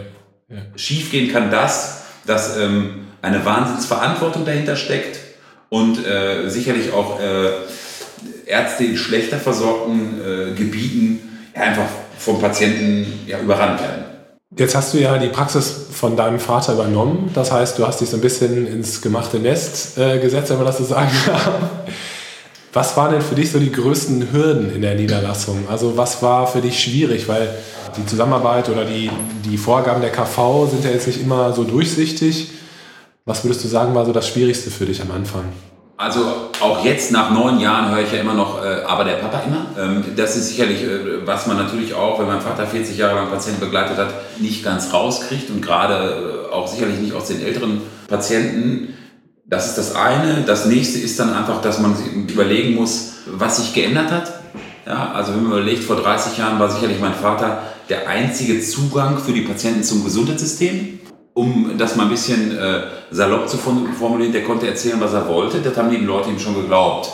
Ja. 0.48 0.58
Schiefgehen 0.76 1.32
kann 1.32 1.50
das, 1.50 2.02
dass 2.26 2.56
ähm, 2.58 3.06
eine 3.22 3.44
Wahnsinnsverantwortung 3.44 4.44
dahinter 4.44 4.76
steckt 4.76 5.18
und 5.68 6.04
äh, 6.04 6.48
sicherlich 6.48 6.92
auch 6.92 7.20
äh, 7.20 7.50
Ärzte 8.46 8.84
in 8.84 8.96
schlechter 8.96 9.38
versorgten 9.38 10.20
äh, 10.20 10.54
Gebieten 10.54 11.31
einfach 11.54 11.88
vom 12.18 12.40
Patienten 12.40 13.20
ja, 13.26 13.38
überrannt 13.40 13.80
werden. 13.80 14.04
Jetzt 14.56 14.74
hast 14.74 14.92
du 14.92 14.98
ja 14.98 15.16
die 15.16 15.28
Praxis 15.28 15.86
von 15.92 16.14
deinem 16.14 16.38
Vater 16.38 16.74
übernommen. 16.74 17.30
Das 17.34 17.50
heißt, 17.50 17.78
du 17.78 17.86
hast 17.86 18.00
dich 18.00 18.10
so 18.10 18.18
ein 18.18 18.20
bisschen 18.20 18.66
ins 18.66 19.00
gemachte 19.00 19.38
Nest 19.38 19.96
äh, 19.96 20.18
gesetzt, 20.18 20.50
wenn 20.50 20.58
man 20.58 20.66
das 20.66 20.78
so 20.78 20.84
sagen 20.84 21.10
darf. 21.26 21.58
Was 22.74 22.96
waren 22.96 23.12
denn 23.12 23.22
für 23.22 23.34
dich 23.34 23.50
so 23.50 23.58
die 23.58 23.72
größten 23.72 24.32
Hürden 24.32 24.74
in 24.74 24.82
der 24.82 24.94
Niederlassung? 24.94 25.64
Also 25.70 25.96
was 25.96 26.22
war 26.22 26.46
für 26.46 26.60
dich 26.60 26.80
schwierig? 26.80 27.28
Weil 27.28 27.54
die 27.96 28.06
Zusammenarbeit 28.06 28.68
oder 28.68 28.84
die, 28.84 29.10
die 29.44 29.58
Vorgaben 29.58 30.00
der 30.00 30.10
KV 30.10 30.68
sind 30.70 30.84
ja 30.84 30.90
jetzt 30.90 31.06
nicht 31.06 31.20
immer 31.20 31.52
so 31.52 31.64
durchsichtig. 31.64 32.50
Was 33.24 33.44
würdest 33.44 33.64
du 33.64 33.68
sagen, 33.68 33.94
war 33.94 34.04
so 34.04 34.12
das 34.12 34.28
Schwierigste 34.28 34.70
für 34.70 34.86
dich 34.86 35.00
am 35.00 35.10
Anfang? 35.10 35.44
Also 36.02 36.50
auch 36.58 36.84
jetzt 36.84 37.12
nach 37.12 37.30
neun 37.30 37.60
Jahren 37.60 37.92
höre 37.94 38.02
ich 38.02 38.10
ja 38.10 38.18
immer 38.18 38.34
noch, 38.34 38.60
äh, 38.60 38.82
aber 38.84 39.04
der 39.04 39.18
Papa 39.18 39.40
immer. 39.46 39.66
Ähm, 39.80 40.02
das 40.16 40.34
ist 40.34 40.48
sicherlich, 40.48 40.82
äh, 40.82 41.24
was 41.24 41.46
man 41.46 41.56
natürlich 41.56 41.94
auch, 41.94 42.18
wenn 42.18 42.26
mein 42.26 42.40
Vater 42.40 42.66
40 42.66 42.98
Jahre 42.98 43.14
lang 43.14 43.30
Patienten 43.30 43.60
begleitet 43.60 43.98
hat, 43.98 44.08
nicht 44.40 44.64
ganz 44.64 44.92
rauskriegt 44.92 45.48
und 45.50 45.62
gerade 45.62 46.48
äh, 46.50 46.52
auch 46.52 46.66
sicherlich 46.66 46.98
nicht 46.98 47.12
aus 47.12 47.28
den 47.28 47.40
älteren 47.40 47.82
Patienten. 48.08 48.94
Das 49.46 49.68
ist 49.68 49.78
das 49.78 49.94
eine. 49.94 50.42
Das 50.44 50.66
nächste 50.66 50.98
ist 50.98 51.20
dann 51.20 51.32
einfach, 51.32 51.60
dass 51.60 51.78
man 51.78 51.94
überlegen 52.26 52.74
muss, 52.74 53.12
was 53.26 53.58
sich 53.58 53.72
geändert 53.72 54.10
hat. 54.10 54.32
Ja, 54.84 55.12
also 55.12 55.32
wenn 55.32 55.44
man 55.44 55.52
überlegt, 55.52 55.84
vor 55.84 55.94
30 55.94 56.36
Jahren 56.36 56.58
war 56.58 56.68
sicherlich 56.68 56.98
mein 56.98 57.14
Vater 57.14 57.62
der 57.88 58.08
einzige 58.08 58.60
Zugang 58.60 59.18
für 59.18 59.32
die 59.32 59.42
Patienten 59.42 59.84
zum 59.84 60.02
Gesundheitssystem 60.02 60.98
um 61.34 61.78
das 61.78 61.96
mal 61.96 62.04
ein 62.04 62.10
bisschen 62.10 62.56
äh, 62.56 62.82
salopp 63.10 63.48
zu 63.48 63.56
formulieren, 63.56 64.32
der 64.32 64.44
konnte 64.44 64.66
erzählen, 64.66 65.00
was 65.00 65.12
er 65.12 65.28
wollte. 65.28 65.60
Das 65.60 65.76
haben 65.76 65.90
die 65.90 65.96
Leute 65.96 66.30
ihm 66.30 66.38
schon 66.38 66.54
geglaubt. 66.54 67.10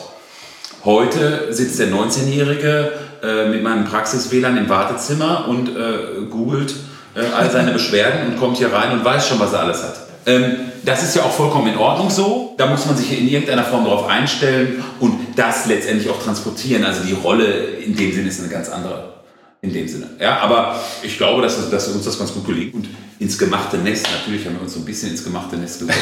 Heute 0.84 1.52
sitzt 1.52 1.78
der 1.78 1.88
19-Jährige 1.88 2.92
äh, 3.22 3.48
mit 3.48 3.62
meinem 3.62 3.84
Praxis-WLAN 3.84 4.56
im 4.56 4.68
Wartezimmer 4.68 5.46
und 5.48 5.68
äh, 5.68 6.24
googelt 6.30 6.74
äh, 7.14 7.20
all 7.36 7.50
seine 7.50 7.72
Beschwerden 7.72 8.28
und 8.28 8.38
kommt 8.38 8.58
hier 8.58 8.72
rein 8.72 8.92
und 8.92 9.04
weiß 9.04 9.28
schon, 9.28 9.40
was 9.40 9.52
er 9.52 9.60
alles 9.60 9.82
hat. 9.82 9.96
Ähm, 10.26 10.56
das 10.84 11.02
ist 11.02 11.16
ja 11.16 11.22
auch 11.22 11.32
vollkommen 11.32 11.72
in 11.72 11.78
Ordnung 11.78 12.10
so. 12.10 12.54
Da 12.58 12.66
muss 12.66 12.86
man 12.86 12.96
sich 12.96 13.18
in 13.18 13.28
irgendeiner 13.28 13.64
Form 13.64 13.84
darauf 13.84 14.08
einstellen 14.08 14.84
und 15.00 15.18
das 15.36 15.66
letztendlich 15.66 16.10
auch 16.10 16.22
transportieren. 16.22 16.84
Also 16.84 17.04
die 17.04 17.12
Rolle 17.12 17.46
in 17.46 17.96
dem 17.96 18.12
Sinne 18.12 18.28
ist 18.28 18.40
eine 18.40 18.48
ganz 18.48 18.68
andere 18.68 19.17
in 19.60 19.72
dem 19.72 19.88
Sinne. 19.88 20.10
Ja, 20.20 20.38
aber 20.38 20.80
ich 21.02 21.16
glaube, 21.16 21.42
dass, 21.42 21.70
dass 21.70 21.88
uns 21.88 22.04
das 22.04 22.18
ganz 22.18 22.32
gut 22.32 22.46
gelingt. 22.46 22.74
Und 22.74 22.88
ins 23.18 23.36
gemachte 23.36 23.78
Nest, 23.78 24.06
natürlich 24.10 24.46
haben 24.46 24.54
wir 24.54 24.62
uns 24.62 24.74
so 24.74 24.80
ein 24.80 24.84
bisschen 24.84 25.10
ins 25.10 25.24
gemachte 25.24 25.56
Nest 25.56 25.80
gesucht. 25.80 25.96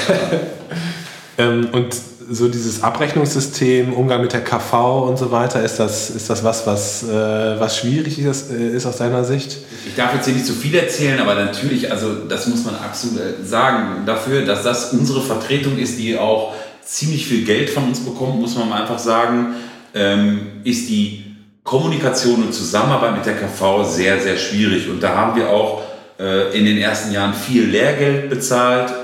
ähm, 1.38 1.68
und 1.72 1.94
so 2.28 2.48
dieses 2.48 2.82
Abrechnungssystem, 2.82 3.92
Umgang 3.92 4.20
mit 4.20 4.32
der 4.32 4.42
KV 4.42 5.08
und 5.08 5.16
so 5.16 5.30
weiter, 5.30 5.62
ist 5.62 5.78
das, 5.78 6.10
ist 6.10 6.28
das 6.28 6.42
was, 6.42 6.66
was, 6.66 7.04
äh, 7.04 7.08
was 7.08 7.78
schwierig 7.78 8.18
ist, 8.18 8.50
äh, 8.50 8.76
ist 8.76 8.84
aus 8.84 8.96
deiner 8.96 9.24
Sicht? 9.24 9.58
Ich 9.86 9.94
darf 9.94 10.12
jetzt 10.14 10.24
hier 10.24 10.34
nicht 10.34 10.46
zu 10.46 10.52
viel 10.52 10.74
erzählen, 10.74 11.20
aber 11.20 11.34
natürlich, 11.34 11.90
also 11.90 12.14
das 12.28 12.48
muss 12.48 12.64
man 12.64 12.74
absolut 12.74 13.20
äh, 13.20 13.44
sagen, 13.44 14.04
dafür, 14.06 14.44
dass 14.44 14.64
das 14.64 14.92
unsere 14.92 15.22
Vertretung 15.22 15.78
ist, 15.78 15.98
die 15.98 16.18
auch 16.18 16.54
ziemlich 16.84 17.26
viel 17.26 17.44
Geld 17.44 17.70
von 17.70 17.84
uns 17.84 18.00
bekommt, 18.00 18.40
muss 18.40 18.56
man 18.56 18.72
einfach 18.72 18.98
sagen, 18.98 19.54
ähm, 19.94 20.40
ist 20.64 20.88
die 20.88 21.25
Kommunikation 21.66 22.44
und 22.44 22.54
Zusammenarbeit 22.54 23.16
mit 23.16 23.26
der 23.26 23.34
KV 23.34 23.84
sehr, 23.84 24.20
sehr 24.20 24.36
schwierig. 24.38 24.88
Und 24.88 25.02
da 25.02 25.16
haben 25.16 25.36
wir 25.36 25.50
auch 25.50 25.82
äh, 26.18 26.56
in 26.56 26.64
den 26.64 26.78
ersten 26.78 27.12
Jahren 27.12 27.34
viel 27.34 27.64
Lehrgeld 27.64 28.30
bezahlt. 28.30 28.94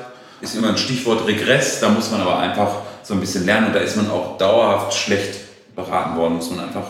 Ist 0.41 0.55
immer 0.55 0.69
ein 0.69 0.79
Stichwort 0.79 1.27
Regress, 1.27 1.81
da 1.81 1.89
muss 1.89 2.11
man 2.13 2.21
aber 2.21 2.39
einfach 2.39 2.71
so 3.03 3.15
ein 3.15 3.21
bisschen 3.21 3.47
lernen 3.47 3.67
und 3.67 3.75
da 3.75 3.81
ist 3.81 3.97
man 3.97 4.09
auch 4.09 4.39
dauerhaft 4.39 4.95
schlecht 4.95 5.41
beraten 5.75 6.17
worden, 6.17 6.37
muss 6.37 6.51
man 6.51 6.61
einfach 6.61 6.85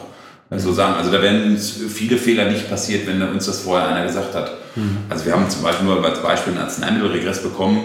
so 0.50 0.72
sagen. 0.74 0.94
Also 0.94 1.10
da 1.10 1.22
wären 1.22 1.44
uns 1.44 1.80
viele 1.88 2.18
Fehler 2.18 2.50
nicht 2.50 2.68
passiert, 2.68 3.06
wenn 3.06 3.22
uns 3.22 3.46
das 3.46 3.60
vorher 3.60 3.88
einer 3.88 4.04
gesagt 4.04 4.34
hat. 4.34 4.52
Mhm. 4.76 4.98
Also 5.08 5.24
wir 5.24 5.32
haben 5.32 5.48
zum 5.48 5.62
Beispiel 5.62 5.86
nur 5.86 6.04
als 6.04 6.22
Beispiel 6.22 6.52
einen 6.52 6.62
Arzneimittelregress 6.62 7.42
bekommen. 7.42 7.84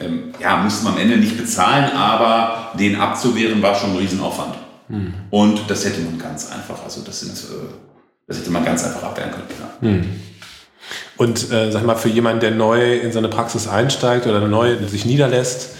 Ähm, 0.00 0.32
ja, 0.40 0.56
mussten 0.56 0.86
wir 0.86 0.92
am 0.92 0.98
Ende 0.98 1.18
nicht 1.18 1.36
bezahlen, 1.36 1.90
aber 1.94 2.72
den 2.78 2.98
abzuwehren 2.98 3.60
war 3.60 3.74
schon 3.74 3.90
ein 3.90 3.96
Riesenaufwand. 3.96 4.54
Mhm. 4.88 5.14
Und 5.30 5.60
das 5.68 5.84
hätte 5.84 6.00
man 6.00 6.18
ganz 6.18 6.50
einfach, 6.50 6.82
also 6.84 7.02
das, 7.02 7.20
sind, 7.20 7.32
äh, 7.32 7.68
das 8.26 8.38
hätte 8.38 8.50
man 8.50 8.64
ganz 8.64 8.84
einfach 8.84 9.02
abwehren 9.02 9.30
können. 9.30 9.46
Ja. 9.82 9.88
Mhm. 9.88 10.20
Und 11.16 11.50
äh, 11.50 11.70
sag 11.70 11.84
mal, 11.84 11.96
für 11.96 12.08
jemanden, 12.08 12.40
der 12.40 12.52
neu 12.52 12.96
in 12.98 13.12
seine 13.12 13.28
Praxis 13.28 13.68
einsteigt 13.68 14.26
oder 14.26 14.46
neu 14.46 14.76
sich 14.86 15.04
niederlässt, 15.04 15.70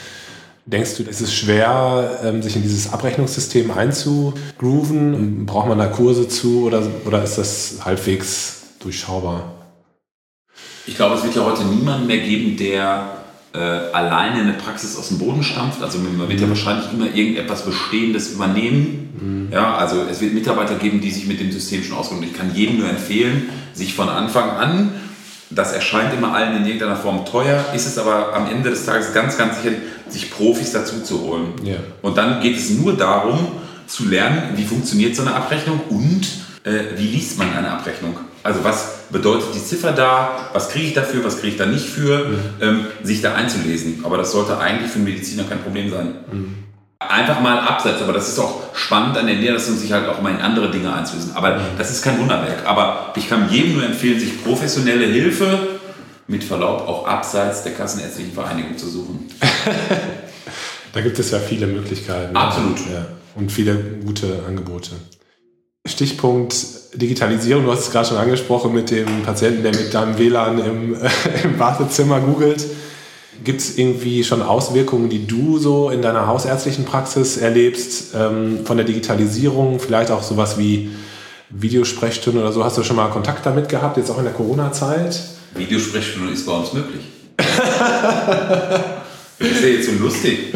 denkst 0.66 0.96
du, 0.96 1.02
ist 1.04 1.20
es 1.20 1.32
schwer, 1.32 2.20
ähm, 2.24 2.42
sich 2.42 2.56
in 2.56 2.62
dieses 2.62 2.92
Abrechnungssystem 2.92 3.70
einzugrooven? 3.70 5.46
Braucht 5.46 5.68
man 5.68 5.78
da 5.78 5.86
Kurse 5.86 6.28
zu 6.28 6.64
oder, 6.66 6.82
oder 7.06 7.22
ist 7.22 7.38
das 7.38 7.78
halbwegs 7.84 8.62
durchschaubar? 8.80 9.54
Ich 10.86 10.96
glaube, 10.96 11.16
es 11.16 11.24
wird 11.24 11.36
ja 11.36 11.44
heute 11.44 11.64
niemanden 11.64 12.06
mehr 12.06 12.18
geben, 12.18 12.56
der 12.56 13.18
äh, 13.54 13.58
alleine 13.58 14.40
eine 14.40 14.52
Praxis 14.54 14.96
aus 14.96 15.08
dem 15.08 15.18
Boden 15.18 15.42
stampft. 15.42 15.82
Also 15.82 15.98
man 15.98 16.28
wird 16.28 16.40
ja 16.40 16.46
mhm. 16.46 16.50
wahrscheinlich 16.50 16.92
immer 16.92 17.06
irgendetwas 17.06 17.64
Bestehendes 17.64 18.32
übernehmen. 18.32 19.08
Mhm. 19.20 19.52
Ja, 19.52 19.76
also 19.76 20.02
es 20.10 20.20
wird 20.20 20.34
Mitarbeiter 20.34 20.76
geben, 20.76 21.00
die 21.00 21.10
sich 21.10 21.26
mit 21.26 21.40
dem 21.40 21.50
System 21.50 21.82
schon 21.82 21.96
auskennen. 21.96 22.24
Ich 22.24 22.34
kann 22.34 22.54
jedem 22.54 22.78
nur 22.78 22.88
empfehlen, 22.88 23.48
sich 23.72 23.94
von 23.94 24.08
Anfang 24.08 24.50
an 24.50 24.92
das 25.50 25.72
erscheint 25.72 26.12
immer 26.12 26.34
allen 26.34 26.56
in 26.58 26.66
irgendeiner 26.66 26.96
Form 26.96 27.24
teuer, 27.24 27.64
ist 27.74 27.86
es 27.86 27.96
aber 27.96 28.34
am 28.34 28.50
Ende 28.50 28.70
des 28.70 28.84
Tages 28.84 29.14
ganz, 29.14 29.38
ganz 29.38 29.62
sicher, 29.62 29.76
sich 30.08 30.30
Profis 30.30 30.72
dazu 30.72 31.00
zu 31.02 31.22
holen. 31.22 31.54
Ja. 31.64 31.76
Und 32.02 32.18
dann 32.18 32.40
geht 32.40 32.56
es 32.56 32.70
nur 32.70 32.96
darum, 32.96 33.48
zu 33.86 34.06
lernen, 34.06 34.52
wie 34.56 34.64
funktioniert 34.64 35.16
so 35.16 35.22
eine 35.22 35.34
Abrechnung 35.34 35.80
und 35.88 36.26
äh, 36.64 36.96
wie 36.96 37.06
liest 37.06 37.38
man 37.38 37.52
eine 37.52 37.70
Abrechnung. 37.70 38.18
Also 38.42 38.64
was 38.64 39.04
bedeutet 39.10 39.54
die 39.54 39.64
Ziffer 39.64 39.92
da, 39.92 40.50
was 40.52 40.70
kriege 40.70 40.86
ich 40.86 40.94
dafür, 40.94 41.24
was 41.24 41.40
kriege 41.40 41.52
ich 41.52 41.56
da 41.58 41.66
nicht 41.66 41.86
für, 41.86 42.28
mhm. 42.28 42.38
ähm, 42.60 42.86
sich 43.02 43.20
da 43.20 43.34
einzulesen. 43.34 44.00
Aber 44.04 44.16
das 44.16 44.32
sollte 44.32 44.58
eigentlich 44.58 44.90
für 44.90 44.96
einen 44.96 45.04
Mediziner 45.04 45.44
kein 45.44 45.60
Problem 45.60 45.90
sein. 45.90 46.14
Mhm 46.30 46.68
einfach 46.98 47.40
mal 47.40 47.60
abseits. 47.60 48.02
Aber 48.02 48.12
das 48.12 48.28
ist 48.28 48.38
auch 48.38 48.74
spannend 48.74 49.16
an 49.16 49.26
der 49.26 49.36
Niederlassung, 49.36 49.76
sich 49.76 49.92
halt 49.92 50.08
auch 50.08 50.20
mal 50.20 50.30
in 50.34 50.40
andere 50.40 50.70
Dinge 50.70 50.92
einzulösen. 50.92 51.32
Aber 51.34 51.56
mhm. 51.56 51.62
das 51.76 51.90
ist 51.90 52.02
kein 52.02 52.18
Wunderwerk. 52.18 52.66
Aber 52.66 53.12
ich 53.16 53.28
kann 53.28 53.50
jedem 53.50 53.74
nur 53.74 53.84
empfehlen, 53.84 54.18
sich 54.18 54.42
professionelle 54.42 55.06
Hilfe 55.06 55.78
mit 56.26 56.44
Verlaub 56.44 56.86
auch 56.86 57.06
abseits 57.06 57.62
der 57.62 57.72
Kassenärztlichen 57.72 58.32
Vereinigung 58.32 58.76
zu 58.76 58.88
suchen. 58.88 59.28
da 60.92 61.00
gibt 61.00 61.18
es 61.18 61.30
ja 61.30 61.38
viele 61.38 61.66
Möglichkeiten. 61.66 62.36
Absolut. 62.36 62.78
Ja, 62.80 63.06
und 63.34 63.50
viele 63.50 63.76
gute 64.04 64.42
Angebote. 64.46 64.90
Stichpunkt 65.88 66.54
Digitalisierung, 66.94 67.64
du 67.64 67.72
hast 67.72 67.80
es 67.80 67.90
gerade 67.90 68.08
schon 68.08 68.16
angesprochen 68.16 68.72
mit 68.72 68.90
dem 68.90 69.22
Patienten, 69.22 69.62
der 69.62 69.74
mit 69.74 69.92
deinem 69.92 70.18
WLAN 70.18 70.58
im, 70.58 70.96
im 71.44 71.58
Wartezimmer 71.58 72.20
googelt. 72.20 72.64
Gibt 73.44 73.60
es 73.60 73.78
irgendwie 73.78 74.24
schon 74.24 74.42
Auswirkungen, 74.42 75.08
die 75.08 75.26
du 75.26 75.58
so 75.58 75.90
in 75.90 76.02
deiner 76.02 76.26
hausärztlichen 76.26 76.84
Praxis 76.84 77.36
erlebst, 77.36 78.14
ähm, 78.16 78.60
von 78.64 78.76
der 78.76 78.86
Digitalisierung, 78.86 79.78
vielleicht 79.78 80.10
auch 80.10 80.22
sowas 80.22 80.58
wie 80.58 80.90
Videosprechstunden 81.50 82.42
oder 82.42 82.52
so? 82.52 82.64
Hast 82.64 82.78
du 82.78 82.82
schon 82.82 82.96
mal 82.96 83.08
Kontakt 83.10 83.46
damit 83.46 83.68
gehabt, 83.68 83.96
jetzt 83.96 84.10
auch 84.10 84.18
in 84.18 84.24
der 84.24 84.32
Corona-Zeit? 84.32 85.20
Videosprechstunde 85.54 86.32
ist 86.32 86.46
bei 86.46 86.52
uns 86.52 86.72
möglich. 86.72 87.02
das 89.38 89.48
ist 89.48 89.62
ja 89.62 89.68
jetzt 89.68 89.86
so 89.86 89.92
lustig. 90.02 90.54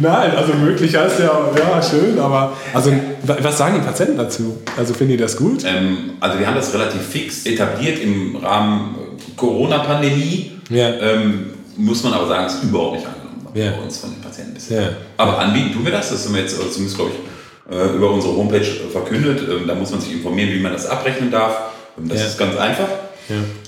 Nein, 0.00 0.36
also 0.36 0.52
möglich 0.54 0.96
heißt 0.96 1.20
ja, 1.20 1.50
ja, 1.56 1.82
schön, 1.82 2.18
aber 2.18 2.56
also 2.72 2.92
was 3.22 3.58
sagen 3.58 3.76
die 3.80 3.86
Patienten 3.86 4.16
dazu? 4.16 4.58
Also 4.76 4.94
finden 4.94 5.12
die 5.12 5.16
das 5.18 5.36
gut? 5.36 5.64
Ähm, 5.64 6.14
also 6.20 6.38
wir 6.38 6.46
haben 6.46 6.56
das 6.56 6.72
relativ 6.74 7.02
fix 7.02 7.46
etabliert 7.46 8.00
im 8.00 8.36
Rahmen 8.36 8.94
Corona-Pandemie. 9.36 10.52
Ja. 10.70 10.90
Ähm, 10.94 11.50
muss 11.76 12.02
man 12.02 12.12
aber 12.12 12.26
sagen, 12.28 12.46
ist 12.46 12.62
überhaupt 12.62 12.96
nicht 12.96 13.06
angenommen 13.06 13.48
ja. 13.54 13.72
bei 13.72 13.82
uns 13.82 13.98
von 13.98 14.10
den 14.10 14.20
Patienten 14.20 14.54
bisher. 14.54 14.82
Ja. 14.82 14.88
Aber 15.16 15.38
anbieten 15.38 15.72
tun 15.72 15.84
wir 15.84 15.92
das, 15.92 16.10
das 16.10 16.24
haben 16.26 16.34
wir 16.34 16.42
jetzt 16.42 16.56
zumindest, 16.56 16.96
glaube 16.96 17.12
ich, 17.12 17.74
äh, 17.74 17.96
über 17.96 18.10
unsere 18.10 18.36
Homepage 18.36 18.64
verkündet. 18.92 19.42
Ähm, 19.48 19.66
da 19.66 19.74
muss 19.74 19.90
man 19.90 20.00
sich 20.00 20.12
informieren, 20.12 20.50
wie 20.50 20.60
man 20.60 20.72
das 20.72 20.86
abrechnen 20.86 21.30
darf. 21.30 21.72
Ähm, 21.98 22.08
das 22.08 22.20
ja. 22.20 22.26
ist 22.26 22.38
ganz 22.38 22.56
einfach. 22.56 22.88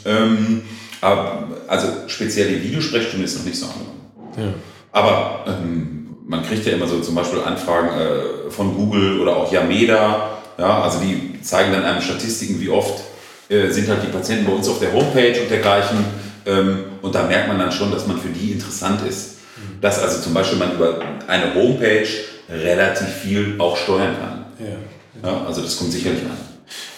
Ähm, 0.04 0.62
aber, 1.00 1.49
also 1.66 1.88
speziell 2.06 2.49
die 2.49 2.62
Videosprechstunde 2.62 3.25
ist 3.25 3.38
noch 3.38 3.45
nicht 3.45 3.59
so 3.59 3.66
angenommen. 3.66 4.54
Aber 4.92 5.45
ähm, 5.47 6.05
man 6.26 6.42
kriegt 6.42 6.66
ja 6.66 6.73
immer 6.73 6.87
so 6.87 7.00
zum 7.00 7.14
Beispiel 7.14 7.40
Anfragen 7.40 7.88
äh, 7.88 8.50
von 8.50 8.75
Google 8.75 9.21
oder 9.21 9.37
auch 9.37 9.50
Yameda. 9.52 10.30
Ja, 10.59 10.83
also 10.83 10.99
die 10.99 11.40
zeigen 11.42 11.73
dann 11.73 11.85
einem 11.85 12.00
Statistiken, 12.00 12.61
wie 12.61 12.68
oft 12.68 13.02
äh, 13.49 13.71
sind 13.71 13.88
halt 13.88 14.02
die 14.02 14.09
Patienten 14.09 14.47
bei 14.47 14.52
uns 14.52 14.68
auf 14.68 14.80
der 14.80 14.92
Homepage 14.92 15.40
und 15.40 15.50
dergleichen. 15.50 15.99
Ähm, 16.45 16.85
und 17.02 17.14
da 17.14 17.25
merkt 17.25 17.49
man 17.49 17.59
dann 17.59 17.71
schon, 17.71 17.90
dass 17.92 18.06
man 18.06 18.18
für 18.18 18.28
die 18.28 18.52
interessant 18.52 19.00
ist. 19.09 19.37
Dass 19.80 20.02
also 20.02 20.21
zum 20.21 20.35
Beispiel 20.35 20.59
man 20.59 20.73
über 20.73 20.99
eine 21.26 21.54
Homepage 21.54 22.09
relativ 22.50 23.09
viel 23.09 23.54
auch 23.59 23.76
steuern 23.76 24.14
kann. 24.21 24.47
Ja. 24.59 25.28
ja 25.30 25.47
also 25.47 25.62
das 25.62 25.78
kommt 25.78 25.92
sicherlich 25.92 26.23
an. 26.23 26.37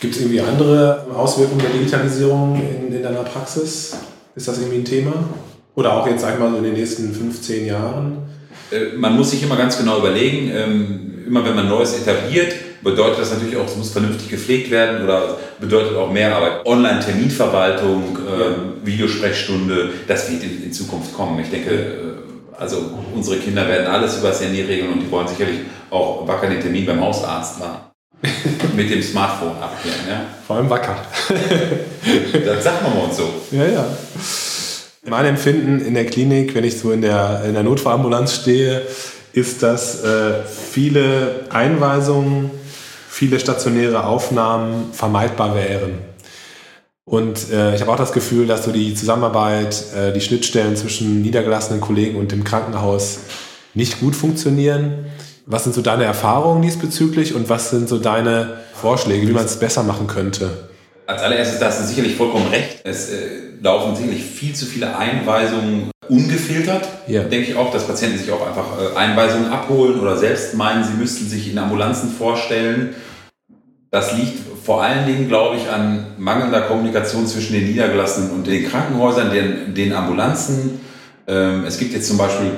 Gibt 0.00 0.14
es 0.14 0.20
irgendwie 0.20 0.40
andere 0.40 1.06
Auswirkungen 1.14 1.61
der 1.61 1.70
Digitalisierung 1.70 2.56
in, 2.56 2.92
in 2.92 3.02
deiner 3.02 3.23
Praxis? 3.23 3.97
Ist 4.35 4.49
das 4.49 4.58
irgendwie 4.58 4.78
ein 4.78 4.85
Thema? 4.85 5.12
Oder 5.75 5.92
auch 5.92 6.06
jetzt, 6.06 6.23
sag 6.23 6.35
ich 6.35 6.40
mal, 6.40 6.50
so 6.50 6.56
in 6.58 6.64
den 6.64 6.75
nächsten 6.75 7.12
15 7.12 7.66
Jahren? 7.66 8.28
Äh, 8.70 8.96
man 8.96 9.16
muss 9.16 9.30
sich 9.30 9.42
immer 9.42 9.56
ganz 9.56 9.78
genau 9.78 9.98
überlegen, 9.98 10.50
ähm, 10.54 11.25
immer 11.26 11.44
wenn 11.44 11.54
man 11.54 11.68
Neues 11.68 11.94
etabliert, 11.94 12.54
bedeutet 12.82 13.20
das 13.20 13.32
natürlich 13.32 13.56
auch, 13.56 13.66
es 13.66 13.76
muss 13.76 13.90
vernünftig 13.90 14.30
gepflegt 14.30 14.70
werden 14.70 15.04
oder 15.04 15.37
bedeutet 15.60 15.96
auch 15.96 16.10
mehr 16.10 16.34
Arbeit. 16.34 16.64
Online-Terminverwaltung, 16.66 18.18
äh, 18.18 18.87
Videosprechstunde, 18.87 19.90
das 20.06 20.30
wird 20.30 20.42
in, 20.44 20.64
in, 20.64 20.72
Zukunft 20.72 21.14
kommen. 21.14 21.38
Ich 21.40 21.50
denke, 21.50 21.70
äh, 21.70 22.58
also 22.58 22.90
unsere 23.14 23.37
Kinder 23.37 23.66
werden 23.68 23.87
alles 23.87 24.18
über 24.18 24.28
das 24.28 24.42
Handy 24.42 24.62
regeln 24.62 24.92
und 24.92 25.00
die 25.00 25.10
wollen 25.10 25.28
sicherlich 25.28 25.60
auch 25.90 26.26
wacker 26.26 26.48
den 26.48 26.60
Termin 26.60 26.87
beim 26.87 27.00
Hausarzt 27.00 27.60
machen. 27.60 27.78
Mit 28.76 28.90
dem 28.90 29.02
Smartphone 29.02 29.56
abklären, 29.60 30.00
ja. 30.08 30.20
Vor 30.44 30.56
allem 30.56 30.68
wacker. 30.68 30.96
das 32.44 32.64
sagt 32.64 32.82
man 32.82 32.92
uns 33.04 33.16
so. 33.16 33.28
Ja, 33.52 33.64
ja. 33.64 33.87
Mein 35.06 35.26
Empfinden 35.26 35.80
in 35.80 35.94
der 35.94 36.06
Klinik, 36.06 36.54
wenn 36.54 36.64
ich 36.64 36.78
so 36.78 36.90
in 36.90 37.02
der, 37.02 37.42
in 37.46 37.54
der 37.54 37.62
Notfallambulanz 37.62 38.34
stehe, 38.34 38.82
ist, 39.32 39.62
dass 39.62 40.02
äh, 40.02 40.42
viele 40.44 41.46
Einweisungen, 41.50 42.50
viele 43.08 43.38
stationäre 43.38 44.04
Aufnahmen 44.04 44.92
vermeidbar 44.92 45.54
wären. 45.54 45.98
Und 47.04 47.50
äh, 47.50 47.74
ich 47.74 47.80
habe 47.80 47.92
auch 47.92 47.96
das 47.96 48.12
Gefühl, 48.12 48.46
dass 48.46 48.64
so 48.64 48.72
die 48.72 48.94
Zusammenarbeit, 48.94 49.82
äh, 49.96 50.12
die 50.12 50.20
Schnittstellen 50.20 50.76
zwischen 50.76 51.22
niedergelassenen 51.22 51.80
Kollegen 51.80 52.18
und 52.18 52.32
dem 52.32 52.44
Krankenhaus 52.44 53.20
nicht 53.74 54.00
gut 54.00 54.14
funktionieren. 54.14 55.06
Was 55.46 55.64
sind 55.64 55.74
so 55.74 55.80
deine 55.80 56.04
Erfahrungen 56.04 56.60
diesbezüglich 56.60 57.34
und 57.34 57.48
was 57.48 57.70
sind 57.70 57.88
so 57.88 57.98
deine 57.98 58.58
Vorschläge, 58.74 59.26
wie 59.26 59.32
man 59.32 59.46
es 59.46 59.58
besser 59.58 59.84
machen 59.84 60.06
könnte? 60.06 60.68
Als 61.06 61.22
allererstes, 61.22 61.58
da 61.58 61.68
hast 61.68 61.80
du 61.80 61.84
sicherlich 61.86 62.16
vollkommen 62.16 62.48
recht. 62.48 62.80
Es 62.84 63.08
äh, 63.08 63.47
laufen 63.60 63.96
sicherlich 63.96 64.22
viel 64.22 64.54
zu 64.54 64.66
viele 64.66 64.96
Einweisungen 64.96 65.90
ungefiltert. 66.08 66.88
Ja. 67.06 67.24
Denke 67.24 67.50
ich 67.50 67.56
auch, 67.56 67.72
dass 67.72 67.86
Patienten 67.86 68.18
sich 68.18 68.30
auch 68.30 68.46
einfach 68.46 68.66
äh, 68.80 68.96
Einweisungen 68.96 69.50
abholen 69.50 70.00
oder 70.00 70.16
selbst 70.16 70.54
meinen, 70.54 70.84
sie 70.84 70.94
müssten 70.94 71.28
sich 71.28 71.50
in 71.50 71.58
Ambulanzen 71.58 72.10
vorstellen. 72.10 72.94
Das 73.90 74.16
liegt 74.16 74.38
vor 74.64 74.82
allen 74.82 75.06
Dingen, 75.06 75.28
glaube 75.28 75.56
ich, 75.56 75.68
an 75.70 76.06
mangelnder 76.18 76.62
Kommunikation 76.62 77.26
zwischen 77.26 77.54
den 77.54 77.66
Niedergelassenen 77.66 78.30
und 78.32 78.46
den 78.46 78.68
Krankenhäusern, 78.68 79.30
den, 79.30 79.74
den 79.74 79.92
Ambulanzen. 79.94 80.80
Ähm, 81.26 81.64
es 81.66 81.78
gibt 81.78 81.94
jetzt 81.94 82.08
zum 82.08 82.18
Beispiel 82.18 82.50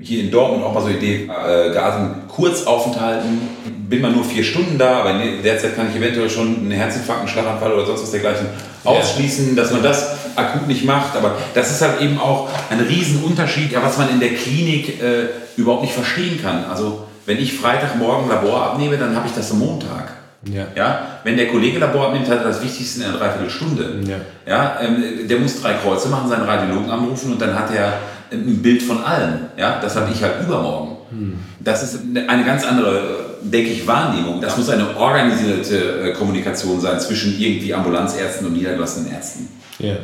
hier 0.00 0.22
in 0.22 0.30
Dortmund 0.30 0.64
auch 0.64 0.72
mal 0.72 0.82
so 0.82 0.88
Idee, 0.88 1.24
äh, 1.24 1.72
Gasen 1.72 2.28
Kurzaufenthalten. 2.28 3.40
Bin 3.88 4.00
mal 4.00 4.10
nur 4.10 4.24
vier 4.24 4.42
Stunden 4.42 4.78
da, 4.78 5.00
aber 5.00 5.20
derzeit 5.44 5.76
kann 5.76 5.88
ich 5.90 5.96
eventuell 5.96 6.28
schon 6.28 6.56
einen 6.56 6.70
Herzinfarkt, 6.72 7.20
einen 7.20 7.28
Schlaganfall 7.28 7.72
oder 7.72 7.86
sonst 7.86 8.02
was 8.02 8.10
dergleichen 8.10 8.46
ausschließen, 8.84 9.54
dass 9.54 9.72
man 9.72 9.82
das 9.82 10.16
akut 10.34 10.66
nicht 10.66 10.84
macht. 10.84 11.16
Aber 11.16 11.36
das 11.54 11.70
ist 11.70 11.82
halt 11.82 12.00
eben 12.00 12.18
auch 12.18 12.48
ein 12.70 12.80
Riesenunterschied, 12.80 13.72
ja, 13.72 13.82
was 13.82 13.98
man 13.98 14.10
in 14.10 14.20
der 14.20 14.34
Klinik 14.34 15.00
äh, 15.00 15.28
überhaupt 15.56 15.82
nicht 15.82 15.94
verstehen 15.94 16.40
kann. 16.42 16.64
Also 16.64 17.06
wenn 17.26 17.38
ich 17.38 17.58
Freitagmorgen 17.58 18.28
Labor 18.28 18.62
abnehme, 18.62 18.96
dann 18.96 19.14
habe 19.14 19.26
ich 19.26 19.34
das 19.34 19.50
am 19.50 19.58
Montag. 19.58 20.12
Ja. 20.44 20.66
Ja, 20.76 21.00
wenn 21.24 21.36
der 21.36 21.48
Kollege 21.48 21.78
Labor 21.78 22.08
abnimmt, 22.08 22.28
hat 22.28 22.38
er 22.38 22.44
das 22.44 22.62
Wichtigste 22.62 23.00
in 23.00 23.08
einer 23.08 23.18
Dreiviertelstunde. 23.18 24.00
Ja. 24.06 24.16
Ja, 24.46 24.80
ähm, 24.80 25.26
der 25.28 25.38
muss 25.38 25.60
drei 25.60 25.74
Kreuze 25.74 26.08
machen, 26.08 26.28
seinen 26.28 26.44
Radiologen 26.44 26.90
anrufen 26.90 27.32
und 27.32 27.40
dann 27.40 27.54
hat 27.58 27.74
er 27.74 27.94
ein 28.30 28.62
Bild 28.62 28.82
von 28.82 29.02
allem. 29.02 29.46
Ja, 29.56 29.80
das 29.80 29.96
habe 29.96 30.10
ich 30.12 30.22
halt 30.22 30.34
übermorgen. 30.42 30.96
Hm. 31.10 31.38
Das 31.60 31.82
ist 31.82 32.00
eine 32.28 32.44
ganz 32.44 32.64
andere, 32.64 33.25
denke 33.50 33.70
ich, 33.70 33.86
Wahrnehmung. 33.86 34.40
Das 34.40 34.56
muss 34.56 34.68
eine 34.68 34.96
organisierte 34.96 36.10
äh, 36.10 36.12
Kommunikation 36.12 36.80
sein 36.80 37.00
zwischen 37.00 37.38
irgendwie 37.38 37.72
Ambulanzärzten 37.72 38.46
und 38.46 38.54
niedergelassenen 38.54 39.12
Ärzten. 39.12 39.48
Ja. 39.78 39.88
ja. 39.88 39.98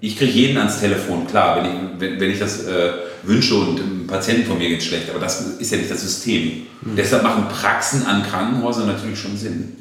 Ich 0.00 0.16
kriege 0.18 0.32
jeden 0.32 0.58
ans 0.58 0.80
Telefon, 0.80 1.26
klar, 1.26 1.56
wenn 1.56 1.64
ich, 1.64 1.72
wenn, 1.98 2.20
wenn 2.20 2.30
ich 2.30 2.38
das 2.38 2.64
äh, 2.64 2.92
wünsche 3.22 3.54
und 3.54 3.78
ein 3.80 4.06
Patient 4.06 4.46
von 4.46 4.58
mir 4.58 4.68
geht 4.68 4.82
schlecht, 4.82 5.10
aber 5.10 5.20
das 5.20 5.40
ist 5.58 5.70
ja 5.70 5.78
nicht 5.78 5.90
das 5.90 6.00
System. 6.00 6.66
Mhm. 6.82 6.96
Deshalb 6.96 7.22
machen 7.22 7.46
Praxen 7.48 8.06
an 8.06 8.22
Krankenhäusern 8.22 8.86
natürlich 8.86 9.18
schon 9.18 9.36
Sinn. 9.36 9.76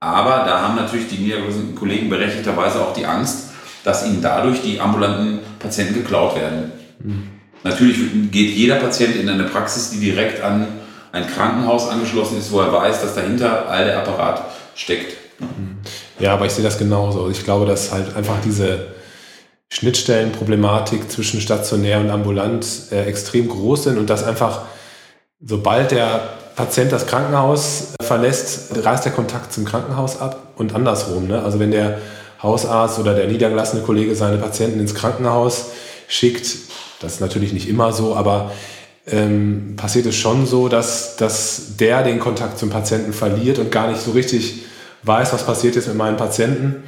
Aber 0.00 0.44
da 0.44 0.60
haben 0.60 0.76
natürlich 0.76 1.08
die 1.08 1.16
niedergelassenen 1.16 1.74
Kollegen 1.74 2.10
berechtigterweise 2.10 2.80
auch 2.80 2.92
die 2.92 3.06
Angst, 3.06 3.50
dass 3.84 4.06
ihnen 4.06 4.20
dadurch 4.20 4.60
die 4.62 4.80
ambulanten 4.80 5.40
Patienten 5.58 5.94
geklaut 5.94 6.36
werden. 6.36 6.72
Mhm. 7.02 7.22
Natürlich 7.62 7.96
geht 8.30 8.50
jeder 8.54 8.76
Patient 8.76 9.16
in 9.16 9.28
eine 9.28 9.44
Praxis, 9.44 9.90
die 9.90 9.98
direkt 9.98 10.42
an 10.42 10.66
ein 11.14 11.28
Krankenhaus 11.28 11.88
angeschlossen 11.88 12.38
ist, 12.38 12.50
wo 12.50 12.60
er 12.60 12.72
weiß, 12.72 13.00
dass 13.00 13.14
dahinter 13.14 13.68
all 13.68 13.84
der 13.84 13.98
Apparat 13.98 14.42
steckt. 14.74 15.16
Ja, 16.18 16.34
aber 16.34 16.46
ich 16.46 16.52
sehe 16.52 16.64
das 16.64 16.76
genauso. 16.76 17.30
Ich 17.30 17.44
glaube, 17.44 17.66
dass 17.66 17.92
halt 17.92 18.16
einfach 18.16 18.34
diese 18.44 18.88
Schnittstellenproblematik 19.68 21.08
zwischen 21.08 21.40
stationär 21.40 22.00
und 22.00 22.10
ambulant 22.10 22.66
äh, 22.90 23.04
extrem 23.04 23.48
groß 23.48 23.84
sind 23.84 23.98
und 23.98 24.10
dass 24.10 24.24
einfach, 24.24 24.62
sobald 25.40 25.92
der 25.92 26.30
Patient 26.56 26.90
das 26.90 27.06
Krankenhaus 27.06 27.94
verlässt, 28.02 28.84
reißt 28.84 29.04
der 29.04 29.12
Kontakt 29.12 29.52
zum 29.52 29.64
Krankenhaus 29.64 30.20
ab 30.20 30.54
und 30.56 30.74
andersrum. 30.74 31.28
Ne? 31.28 31.40
Also 31.42 31.60
wenn 31.60 31.70
der 31.70 31.98
Hausarzt 32.42 32.98
oder 32.98 33.14
der 33.14 33.28
niedergelassene 33.28 33.82
Kollege 33.82 34.16
seine 34.16 34.38
Patienten 34.38 34.80
ins 34.80 34.96
Krankenhaus 34.96 35.66
schickt, 36.08 36.56
das 37.00 37.14
ist 37.14 37.20
natürlich 37.20 37.52
nicht 37.52 37.68
immer 37.68 37.92
so, 37.92 38.16
aber 38.16 38.50
ähm, 39.06 39.74
passiert 39.76 40.06
es 40.06 40.16
schon 40.16 40.46
so, 40.46 40.68
dass, 40.68 41.16
dass 41.16 41.76
der 41.78 42.02
den 42.02 42.18
Kontakt 42.18 42.58
zum 42.58 42.70
Patienten 42.70 43.12
verliert 43.12 43.58
und 43.58 43.70
gar 43.70 43.90
nicht 43.90 44.00
so 44.00 44.12
richtig 44.12 44.64
weiß, 45.02 45.32
was 45.32 45.44
passiert 45.44 45.74
jetzt 45.74 45.88
mit 45.88 45.96
meinen 45.96 46.16
Patienten. 46.16 46.82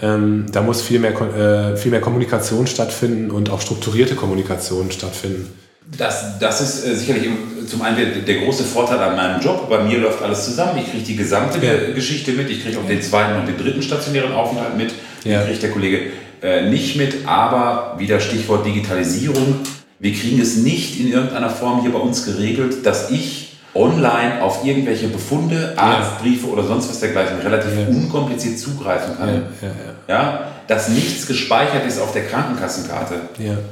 Ähm, 0.00 0.46
da 0.50 0.62
muss 0.62 0.82
viel 0.82 0.98
mehr, 0.98 1.12
äh, 1.12 1.76
viel 1.76 1.90
mehr 1.90 2.00
Kommunikation 2.00 2.66
stattfinden 2.66 3.30
und 3.30 3.50
auch 3.50 3.60
strukturierte 3.60 4.14
Kommunikation 4.14 4.90
stattfinden. 4.90 5.52
Das, 5.98 6.38
das 6.38 6.60
ist 6.60 6.86
äh, 6.86 6.96
sicherlich 6.96 7.28
zum 7.66 7.82
einen 7.82 7.96
der, 7.96 8.06
der, 8.06 8.42
große 8.42 8.64
Vorteil 8.64 8.98
an 8.98 9.16
meinem 9.16 9.40
Job. 9.40 9.68
Bei 9.68 9.82
mir 9.82 9.98
läuft 9.98 10.22
alles 10.22 10.46
zusammen. 10.46 10.78
Ich 10.78 10.90
kriege 10.90 11.04
die 11.04 11.16
gesamte 11.16 11.64
ja. 11.64 11.92
Geschichte 11.94 12.32
mit. 12.32 12.48
Ich 12.50 12.64
kriege 12.64 12.78
auch 12.78 12.86
den 12.86 13.02
zweiten 13.02 13.38
und 13.38 13.46
den 13.46 13.58
dritten 13.58 13.82
stationären 13.82 14.32
Aufenthalt 14.32 14.76
mit. 14.76 14.92
Ja. 15.24 15.40
Den 15.40 15.48
kriegt 15.48 15.62
der 15.62 15.70
Kollege 15.70 16.00
äh, 16.42 16.70
nicht 16.70 16.96
mit. 16.96 17.26
Aber 17.26 17.96
wieder 17.98 18.18
Stichwort 18.20 18.64
Digitalisierung. 18.64 19.56
Wir 20.02 20.12
kriegen 20.12 20.40
es 20.40 20.56
nicht 20.56 20.98
in 20.98 21.12
irgendeiner 21.12 21.48
Form 21.48 21.82
hier 21.82 21.92
bei 21.92 21.98
uns 22.00 22.24
geregelt, 22.24 22.84
dass 22.84 23.12
ich 23.12 23.56
online 23.72 24.42
auf 24.42 24.64
irgendwelche 24.64 25.06
Befunde, 25.06 25.74
Arztbriefe 25.76 26.48
oder 26.48 26.64
sonst 26.64 26.90
was 26.90 26.98
dergleichen 26.98 27.38
relativ 27.38 27.70
ja. 27.78 27.86
unkompliziert 27.86 28.58
zugreifen 28.58 29.16
kann. 29.16 29.42
Ja, 29.62 29.68
ja, 30.08 30.40
dass 30.66 30.88
nichts 30.88 31.28
gespeichert 31.28 31.86
ist 31.86 32.00
auf 32.00 32.12
der 32.12 32.26
Krankenkassenkarte. 32.26 33.14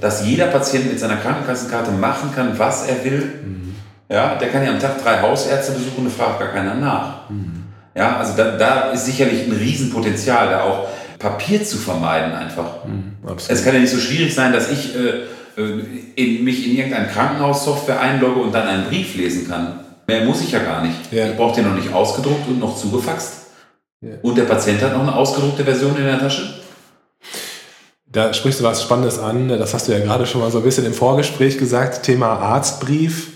Dass 0.00 0.24
jeder 0.24 0.46
Patient 0.46 0.86
mit 0.86 1.00
seiner 1.00 1.16
Krankenkassenkarte 1.16 1.90
machen 1.90 2.30
kann, 2.32 2.56
was 2.56 2.86
er 2.86 3.04
will. 3.04 3.32
Mhm. 3.44 3.74
Ja, 4.08 4.36
der 4.36 4.50
kann 4.50 4.64
ja 4.64 4.70
am 4.70 4.78
Tag 4.78 5.02
drei 5.02 5.20
Hausärzte 5.20 5.72
besuchen 5.72 6.06
und 6.06 6.12
fragt 6.12 6.38
gar 6.38 6.52
keiner 6.52 6.76
nach. 6.76 7.28
Mhm. 7.28 7.64
Ja, 7.96 8.18
also 8.18 8.34
da, 8.36 8.56
da 8.56 8.90
ist 8.92 9.04
sicherlich 9.04 9.48
ein 9.48 9.52
Riesenpotenzial, 9.52 10.48
da 10.48 10.62
auch 10.62 10.86
Papier 11.18 11.64
zu 11.64 11.76
vermeiden 11.76 12.32
einfach. 12.32 12.84
Mhm, 12.84 13.16
es 13.48 13.64
kann 13.64 13.74
ja 13.74 13.80
nicht 13.80 13.92
so 13.92 13.98
schwierig 13.98 14.32
sein, 14.32 14.52
dass 14.52 14.70
ich 14.70 14.94
äh 14.94 15.24
in, 15.56 16.44
mich 16.44 16.66
in 16.66 16.76
irgendeine 16.76 17.08
Krankenhaussoftware 17.08 18.00
einlogge 18.00 18.40
und 18.40 18.52
dann 18.52 18.66
einen 18.66 18.84
Brief 18.86 19.16
lesen 19.16 19.48
kann. 19.48 19.80
Mehr 20.06 20.24
muss 20.24 20.42
ich 20.42 20.52
ja 20.52 20.60
gar 20.60 20.82
nicht. 20.82 21.12
Ja. 21.12 21.28
Ich 21.28 21.36
brauche 21.36 21.54
den 21.54 21.68
noch 21.68 21.76
nicht 21.76 21.92
ausgedruckt 21.92 22.48
und 22.48 22.58
noch 22.58 22.76
zugefaxt. 22.76 23.46
Ja. 24.00 24.14
Und 24.22 24.36
der 24.36 24.44
Patient 24.44 24.82
hat 24.82 24.92
noch 24.92 25.02
eine 25.02 25.14
ausgedruckte 25.14 25.64
Version 25.64 25.96
in 25.96 26.04
der 26.04 26.18
Tasche. 26.18 26.60
Da 28.06 28.34
sprichst 28.34 28.60
du 28.60 28.64
was 28.64 28.82
Spannendes 28.82 29.18
an. 29.18 29.48
Das 29.48 29.72
hast 29.72 29.86
du 29.86 29.92
ja 29.92 30.00
gerade 30.00 30.26
schon 30.26 30.40
mal 30.40 30.50
so 30.50 30.58
ein 30.58 30.64
bisschen 30.64 30.84
im 30.84 30.94
Vorgespräch 30.94 31.58
gesagt. 31.58 32.02
Thema 32.02 32.32
Arztbrief. 32.40 33.28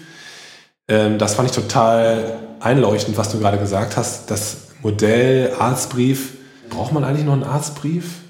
Ähm, 0.89 1.19
das 1.19 1.35
fand 1.35 1.51
ich 1.51 1.55
total 1.55 2.39
einleuchtend, 2.59 3.17
was 3.17 3.31
du 3.31 3.39
gerade 3.39 3.59
gesagt 3.59 3.97
hast. 3.97 4.31
Das 4.31 4.57
Modell 4.83 5.53
Arztbrief. 5.59 6.33
Braucht 6.71 6.93
man 6.93 7.05
eigentlich 7.05 7.25
noch 7.25 7.35
einen 7.35 7.45
Arztbrief? 7.45 8.24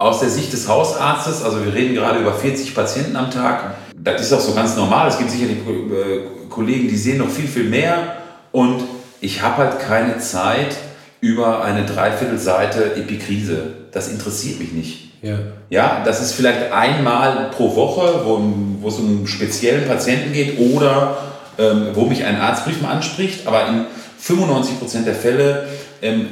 Aus 0.00 0.20
der 0.20 0.28
Sicht 0.28 0.52
des 0.52 0.68
Hausarztes, 0.68 1.42
also 1.42 1.64
wir 1.64 1.74
reden 1.74 1.96
gerade 1.96 2.20
über 2.20 2.32
40 2.32 2.72
Patienten 2.72 3.16
am 3.16 3.32
Tag, 3.32 3.74
das 3.96 4.22
ist 4.22 4.32
auch 4.32 4.38
so 4.40 4.54
ganz 4.54 4.76
normal. 4.76 5.08
Es 5.08 5.18
gibt 5.18 5.28
sicherlich 5.28 5.58
äh, 5.58 6.48
Kollegen, 6.48 6.86
die 6.86 6.96
sehen 6.96 7.18
noch 7.18 7.28
viel, 7.28 7.48
viel 7.48 7.64
mehr. 7.64 8.18
Und 8.52 8.84
ich 9.20 9.42
habe 9.42 9.56
halt 9.56 9.80
keine 9.80 10.20
Zeit 10.20 10.76
über 11.20 11.64
eine 11.64 11.84
Dreiviertelseite 11.84 12.94
Epikrise. 12.94 13.74
Das 13.90 14.06
interessiert 14.06 14.60
mich 14.60 14.70
nicht. 14.70 15.08
Ja. 15.20 15.38
ja, 15.68 16.02
das 16.04 16.22
ist 16.22 16.32
vielleicht 16.32 16.70
einmal 16.70 17.50
pro 17.50 17.74
Woche, 17.74 18.20
wo, 18.24 18.40
wo 18.80 18.86
es 18.86 19.00
um 19.00 19.26
speziellen 19.26 19.88
Patienten 19.88 20.32
geht 20.32 20.60
oder 20.60 21.18
ähm, 21.58 21.88
wo 21.94 22.04
mich 22.04 22.22
ein 22.22 22.36
Arztbrief 22.36 22.80
mal 22.82 22.92
anspricht. 22.92 23.48
Aber 23.48 23.66
in 23.66 23.86
95% 24.22 25.02
der 25.04 25.16
Fälle 25.16 25.66
ähm, 26.02 26.28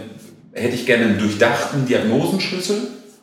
hätte 0.52 0.76
ich 0.76 0.86
gerne 0.86 1.06
einen 1.06 1.18
durchdachten 1.18 1.84
Diagnosenschlüssel, 1.84 2.76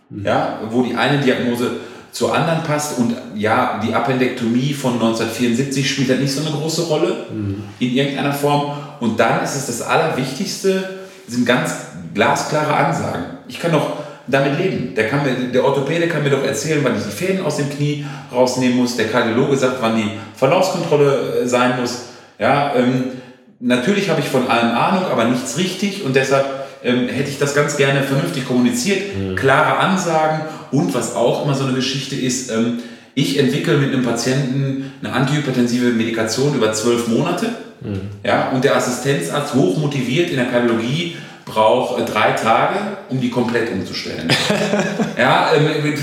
mhm. 0.10 0.26
ja, 0.26 0.60
wo 0.70 0.84
die 0.84 0.96
eine 0.96 1.20
Diagnose 1.20 1.72
zur 2.12 2.36
anderen 2.36 2.64
passt. 2.64 3.00
Und 3.00 3.16
ja, 3.36 3.82
die 3.84 3.94
Appendektomie 3.94 4.74
von 4.74 4.94
1974 4.94 5.90
spielt 5.90 6.10
halt 6.10 6.22
nicht 6.22 6.34
so 6.34 6.42
eine 6.42 6.56
große 6.56 6.84
Rolle 6.84 7.26
mhm. 7.34 7.64
in 7.80 7.94
irgendeiner 7.94 8.34
Form. 8.34 8.78
Und 9.00 9.20
dann 9.20 9.44
ist 9.44 9.56
es 9.56 9.68
das 9.68 9.82
Allerwichtigste, 9.82 10.90
sind 11.28 11.46
ganz 11.46 11.74
glasklare 12.14 12.74
Ansagen. 12.74 13.24
Ich 13.48 13.60
kann 13.60 13.72
doch 13.72 14.04
damit 14.28 14.58
leben. 14.58 14.96
Der, 14.96 15.10
kann 15.10 15.24
mir, 15.24 15.52
der 15.52 15.66
Orthopäde 15.66 16.08
kann 16.08 16.24
mir 16.24 16.30
doch 16.30 16.44
erzählen, 16.44 16.80
wann 16.84 16.96
ich 16.96 17.04
die 17.04 17.12
Fäden 17.12 17.46
aus 17.46 17.58
dem 17.58 17.70
Knie 17.70 18.06
rausnehmen 18.32 18.78
muss. 18.78 18.96
Der 18.96 19.08
Kardiologe 19.08 19.58
sagt, 19.58 19.82
wann 19.82 19.98
die 19.98 20.10
Verlaufskontrolle 20.36 21.42
äh, 21.42 21.48
sein 21.48 21.80
muss. 21.80 22.04
Ja, 22.40 22.74
ähm, 22.76 23.06
natürlich 23.60 24.10
habe 24.10 24.22
ich 24.22 24.28
von 24.28 24.48
allem 24.48 24.72
Ahnung, 24.72 25.06
aber 25.12 25.26
nichts 25.26 25.58
richtig 25.58 26.04
und 26.06 26.16
deshalb 26.16 26.46
ähm, 26.84 27.08
hätte 27.08 27.30
ich 27.30 27.40
das 27.40 27.56
ganz 27.56 27.78
gerne 27.78 28.04
vernünftig 28.04 28.46
kommuniziert, 28.46 29.18
mhm. 29.18 29.36
klare 29.36 29.78
Ansagen 29.78 30.42
und 30.72 30.94
was 30.94 31.16
auch 31.16 31.46
immer 31.46 31.56
so 31.56 31.66
eine 31.66 31.74
Geschichte 31.74 32.16
ist, 32.16 32.52
ähm, 32.52 32.80
ich 33.16 33.38
entwickle 33.38 33.78
mit 33.78 33.94
einem 33.94 34.04
Patienten 34.04 34.92
eine 35.02 35.14
antihypertensive 35.14 35.92
Medikation 35.92 36.56
über 36.56 36.74
zwölf 36.74 37.08
Monate 37.08 37.50
mhm. 37.82 38.02
ja, 38.24 38.50
und 38.50 38.64
der 38.64 38.76
Assistenzarzt 38.76 39.54
hoch 39.54 39.78
motiviert 39.78 40.30
in 40.30 40.38
der 40.38 40.46
Kardiologie 40.46 41.16
braucht 41.46 42.00
äh, 42.00 42.06
drei 42.06 42.32
Tage, 42.32 42.76
um 43.10 43.20
die 43.20 43.30
komplett 43.30 43.72
umzustellen. 43.72 44.30
ja, 45.18 45.52
ähm, 45.56 45.94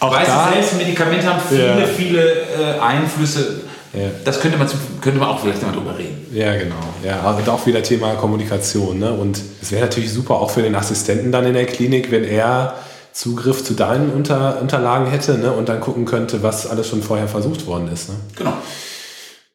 auch 0.00 0.12
weißt 0.12 0.28
da, 0.28 0.46
du 0.46 0.52
selbst, 0.54 0.76
Medikamente 0.76 1.26
haben 1.26 1.40
viele, 1.48 1.80
ja. 1.80 1.86
viele 1.86 2.32
äh, 2.32 2.80
Einflüsse. 2.80 3.62
Ja. 3.92 4.10
Das 4.24 4.40
könnte 4.40 4.58
man, 4.58 4.68
könnte 5.00 5.18
man 5.18 5.28
auch 5.28 5.40
vielleicht 5.40 5.62
mal 5.62 5.72
drüber 5.72 5.96
reden. 5.96 6.26
Ja, 6.32 6.56
genau. 6.56 6.76
Ja, 7.04 7.22
also 7.22 7.50
auch 7.52 7.66
wieder 7.66 7.82
Thema 7.82 8.14
Kommunikation. 8.14 8.98
Ne? 8.98 9.12
Und 9.12 9.40
es 9.62 9.72
wäre 9.72 9.82
natürlich 9.82 10.12
super 10.12 10.34
auch 10.34 10.50
für 10.50 10.62
den 10.62 10.74
Assistenten 10.74 11.32
dann 11.32 11.46
in 11.46 11.54
der 11.54 11.66
Klinik, 11.66 12.10
wenn 12.10 12.24
er 12.24 12.74
Zugriff 13.12 13.64
zu 13.64 13.74
deinen 13.74 14.10
Unter 14.10 14.60
Unterlagen 14.60 15.06
hätte 15.06 15.38
ne? 15.38 15.52
und 15.52 15.68
dann 15.68 15.80
gucken 15.80 16.04
könnte, 16.04 16.42
was 16.42 16.66
alles 16.66 16.88
schon 16.88 17.02
vorher 17.02 17.28
versucht 17.28 17.66
worden 17.66 17.88
ist. 17.88 18.10
Ne? 18.10 18.16
Genau. 18.36 18.52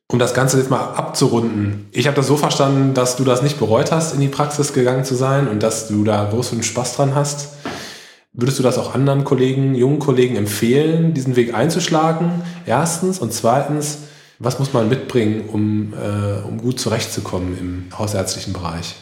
Um 0.08 0.20
das 0.20 0.34
Ganze 0.34 0.58
jetzt 0.58 0.70
mal 0.70 0.82
abzurunden. 0.82 1.88
Ich 1.92 2.08
habe 2.08 2.16
das 2.16 2.28
so 2.28 2.38
verstanden, 2.38 2.94
dass 2.94 3.16
du 3.16 3.24
das 3.24 3.42
nicht 3.42 3.58
bereut 3.58 3.92
hast, 3.92 4.14
in 4.14 4.20
die 4.20 4.28
Praxis 4.28 4.74
gegangen 4.74 5.06
zu 5.06 5.16
sein 5.16 5.48
und 5.48 5.64
dass 5.64 5.88
du 5.88 6.04
da 6.04 6.26
großen 6.26 6.62
Spaß 6.62 6.96
dran 6.96 7.16
hast. 7.16 7.50
Würdest 8.34 8.58
du 8.58 8.64
das 8.64 8.80
auch 8.80 8.96
anderen 8.96 9.24
Kollegen, 9.24 9.76
jungen 9.76 10.00
Kollegen 10.00 10.36
empfehlen, 10.36 11.14
diesen 11.14 11.36
Weg 11.36 11.54
einzuschlagen? 11.54 12.42
Erstens. 12.66 13.20
Und 13.20 13.32
zweitens, 13.32 14.00
was 14.40 14.60
muss 14.60 14.74
man 14.74 14.90
mitbringen, 14.90 15.50
um, 15.52 15.94
äh, 15.94 16.48
um 16.48 16.58
gut 16.58 16.80
zurechtzukommen 16.80 17.58
im 17.58 17.98
hausärztlichen 17.98 18.54
Bereich? 18.54 18.96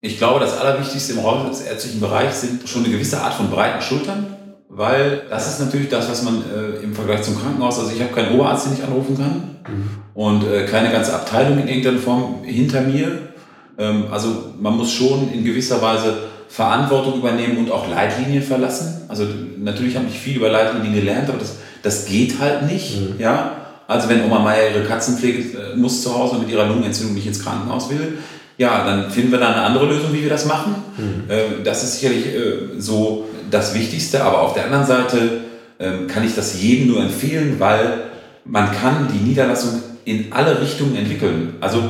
Ich 0.00 0.18
glaube, 0.18 0.40
das 0.40 0.58
Allerwichtigste 0.58 1.14
im 1.14 1.22
hausärztlichen 1.22 2.00
Bereich 2.00 2.32
sind 2.32 2.68
schon 2.68 2.84
eine 2.84 2.92
gewisse 2.92 3.20
Art 3.20 3.34
von 3.34 3.50
breiten 3.50 3.80
Schultern, 3.82 4.36
weil 4.68 5.22
das 5.30 5.48
ist 5.48 5.60
natürlich 5.60 5.88
das, 5.88 6.08
was 6.10 6.22
man 6.22 6.42
äh, 6.42 6.82
im 6.82 6.94
Vergleich 6.94 7.22
zum 7.22 7.40
Krankenhaus, 7.40 7.78
also 7.78 7.90
ich 7.92 8.00
habe 8.00 8.12
keinen 8.12 8.34
Oberarzt, 8.38 8.66
den 8.66 8.74
ich 8.74 8.84
anrufen 8.84 9.16
kann 9.16 9.56
mhm. 9.68 9.88
und 10.14 10.44
äh, 10.44 10.66
keine 10.66 10.90
ganze 10.90 11.14
Abteilung 11.14 11.58
in 11.58 11.68
irgendeiner 11.68 11.98
Form 11.98 12.44
hinter 12.44 12.82
mir. 12.82 13.30
Ähm, 13.78 14.04
also 14.10 14.52
man 14.60 14.76
muss 14.76 14.92
schon 14.92 15.32
in 15.32 15.44
gewisser 15.44 15.80
Weise 15.82 16.18
Verantwortung 16.48 17.18
übernehmen 17.18 17.58
und 17.58 17.70
auch 17.70 17.88
Leitlinien 17.88 18.42
verlassen. 18.42 19.02
Also 19.08 19.26
natürlich 19.58 19.96
habe 19.96 20.06
ich 20.08 20.18
viel 20.18 20.36
über 20.36 20.50
Leitlinien 20.50 20.94
gelernt, 20.94 21.28
aber 21.28 21.38
das, 21.38 21.56
das 21.82 22.06
geht 22.06 22.38
halt 22.38 22.70
nicht. 22.70 23.00
Mhm. 23.00 23.14
Ja? 23.18 23.65
Also 23.88 24.08
wenn 24.08 24.24
Oma 24.24 24.40
Meier 24.40 24.70
ihre 24.70 24.84
Katzen 24.84 25.16
pflegt, 25.16 25.54
äh, 25.54 25.76
muss 25.76 26.02
zu 26.02 26.16
Hause 26.16 26.36
mit 26.38 26.48
ihrer 26.48 26.66
Lungenentzündung 26.66 27.14
nicht 27.14 27.26
ins 27.26 27.42
Krankenhaus 27.42 27.88
will, 27.90 28.18
ja, 28.58 28.84
dann 28.84 29.10
finden 29.10 29.30
wir 29.32 29.38
da 29.38 29.52
eine 29.52 29.62
andere 29.62 29.86
Lösung, 29.86 30.12
wie 30.12 30.22
wir 30.22 30.30
das 30.30 30.46
machen. 30.46 30.74
Mhm. 30.96 31.24
Ähm, 31.28 31.64
das 31.64 31.84
ist 31.84 32.00
sicherlich 32.00 32.26
äh, 32.26 32.78
so 32.78 33.28
das 33.50 33.74
Wichtigste, 33.74 34.24
aber 34.24 34.40
auf 34.40 34.54
der 34.54 34.64
anderen 34.64 34.86
Seite 34.86 35.40
ähm, 35.78 36.06
kann 36.06 36.24
ich 36.24 36.34
das 36.34 36.60
jedem 36.60 36.88
nur 36.88 37.00
empfehlen, 37.00 37.56
weil 37.58 38.04
man 38.44 38.72
kann 38.72 39.08
die 39.12 39.18
Niederlassung 39.18 39.82
in 40.04 40.32
alle 40.32 40.60
Richtungen 40.60 40.96
entwickeln. 40.96 41.54
Also 41.60 41.82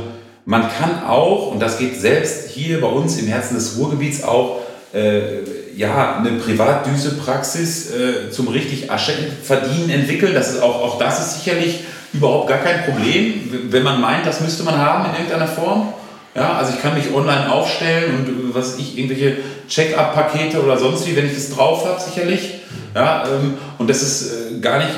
man 0.44 0.62
kann 0.62 1.04
auch, 1.06 1.52
und 1.52 1.60
das 1.60 1.78
geht 1.78 2.00
selbst 2.00 2.50
hier 2.50 2.80
bei 2.80 2.88
uns 2.88 3.18
im 3.18 3.26
Herzen 3.26 3.54
des 3.54 3.78
Ruhrgebiets 3.78 4.24
auch, 4.24 4.60
äh, 4.92 5.42
ja, 5.76 6.16
eine 6.18 6.38
Privatdüsepraxis 6.38 7.90
äh, 7.90 8.30
zum 8.30 8.48
richtig 8.48 8.90
Asche 8.90 9.12
verdienen 9.42 9.90
entwickeln. 9.90 10.34
Das 10.34 10.50
ist 10.52 10.62
auch, 10.62 10.82
auch 10.82 10.98
das 10.98 11.20
ist 11.20 11.44
sicherlich 11.44 11.80
überhaupt 12.12 12.48
gar 12.48 12.58
kein 12.58 12.84
Problem, 12.84 13.68
wenn 13.70 13.82
man 13.82 14.00
meint, 14.00 14.26
das 14.26 14.40
müsste 14.40 14.62
man 14.62 14.78
haben 14.78 15.04
in 15.10 15.12
irgendeiner 15.12 15.46
Form. 15.46 15.92
Ja, 16.34 16.54
also 16.54 16.72
ich 16.74 16.82
kann 16.82 16.94
mich 16.94 17.14
online 17.14 17.50
aufstellen 17.50 18.14
und 18.14 18.54
was 18.54 18.78
ich, 18.78 18.98
irgendwelche 18.98 19.38
Check-up-Pakete 19.68 20.62
oder 20.62 20.78
sonst 20.78 21.06
wie, 21.06 21.16
wenn 21.16 21.26
ich 21.26 21.34
das 21.34 21.50
drauf 21.50 21.86
habe, 21.86 22.00
sicherlich. 22.00 22.60
Ja, 22.94 23.24
ähm, 23.26 23.54
und 23.78 23.88
das 23.88 24.02
ist 24.02 24.32
äh, 24.32 24.60
gar 24.60 24.78
nicht, 24.78 24.90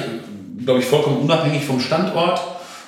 glaube 0.64 0.80
ich, 0.80 0.86
vollkommen 0.86 1.18
unabhängig 1.18 1.64
vom 1.64 1.80
Standort. 1.80 2.40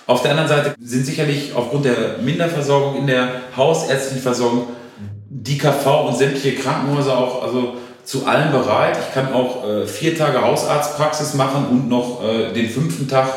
Auf 0.07 0.23
der 0.23 0.33
anderen 0.33 0.49
Seite 0.49 0.75
sind 0.83 1.07
sicherlich 1.07 1.53
aufgrund 1.55 1.85
der 1.85 2.19
Minderversorgung 2.21 2.97
in 2.97 3.07
der 3.07 3.29
hausärztlichen 3.57 4.23
Versorgung 4.23 4.67
die 5.33 5.57
KV 5.57 6.09
und 6.09 6.19
sämtliche 6.19 6.57
Krankenhäuser 6.57 7.17
auch 7.17 7.45
also 7.45 7.75
zu 8.05 8.27
allem 8.27 8.51
bereit. 8.51 8.99
Ich 9.01 9.15
kann 9.15 9.33
auch 9.33 9.65
äh, 9.65 9.87
vier 9.87 10.19
Tage 10.19 10.43
Hausarztpraxis 10.43 11.35
machen 11.35 11.67
und 11.71 11.89
noch 11.89 12.21
äh, 12.25 12.53
den 12.53 12.69
fünften 12.69 13.07
Tag 13.07 13.29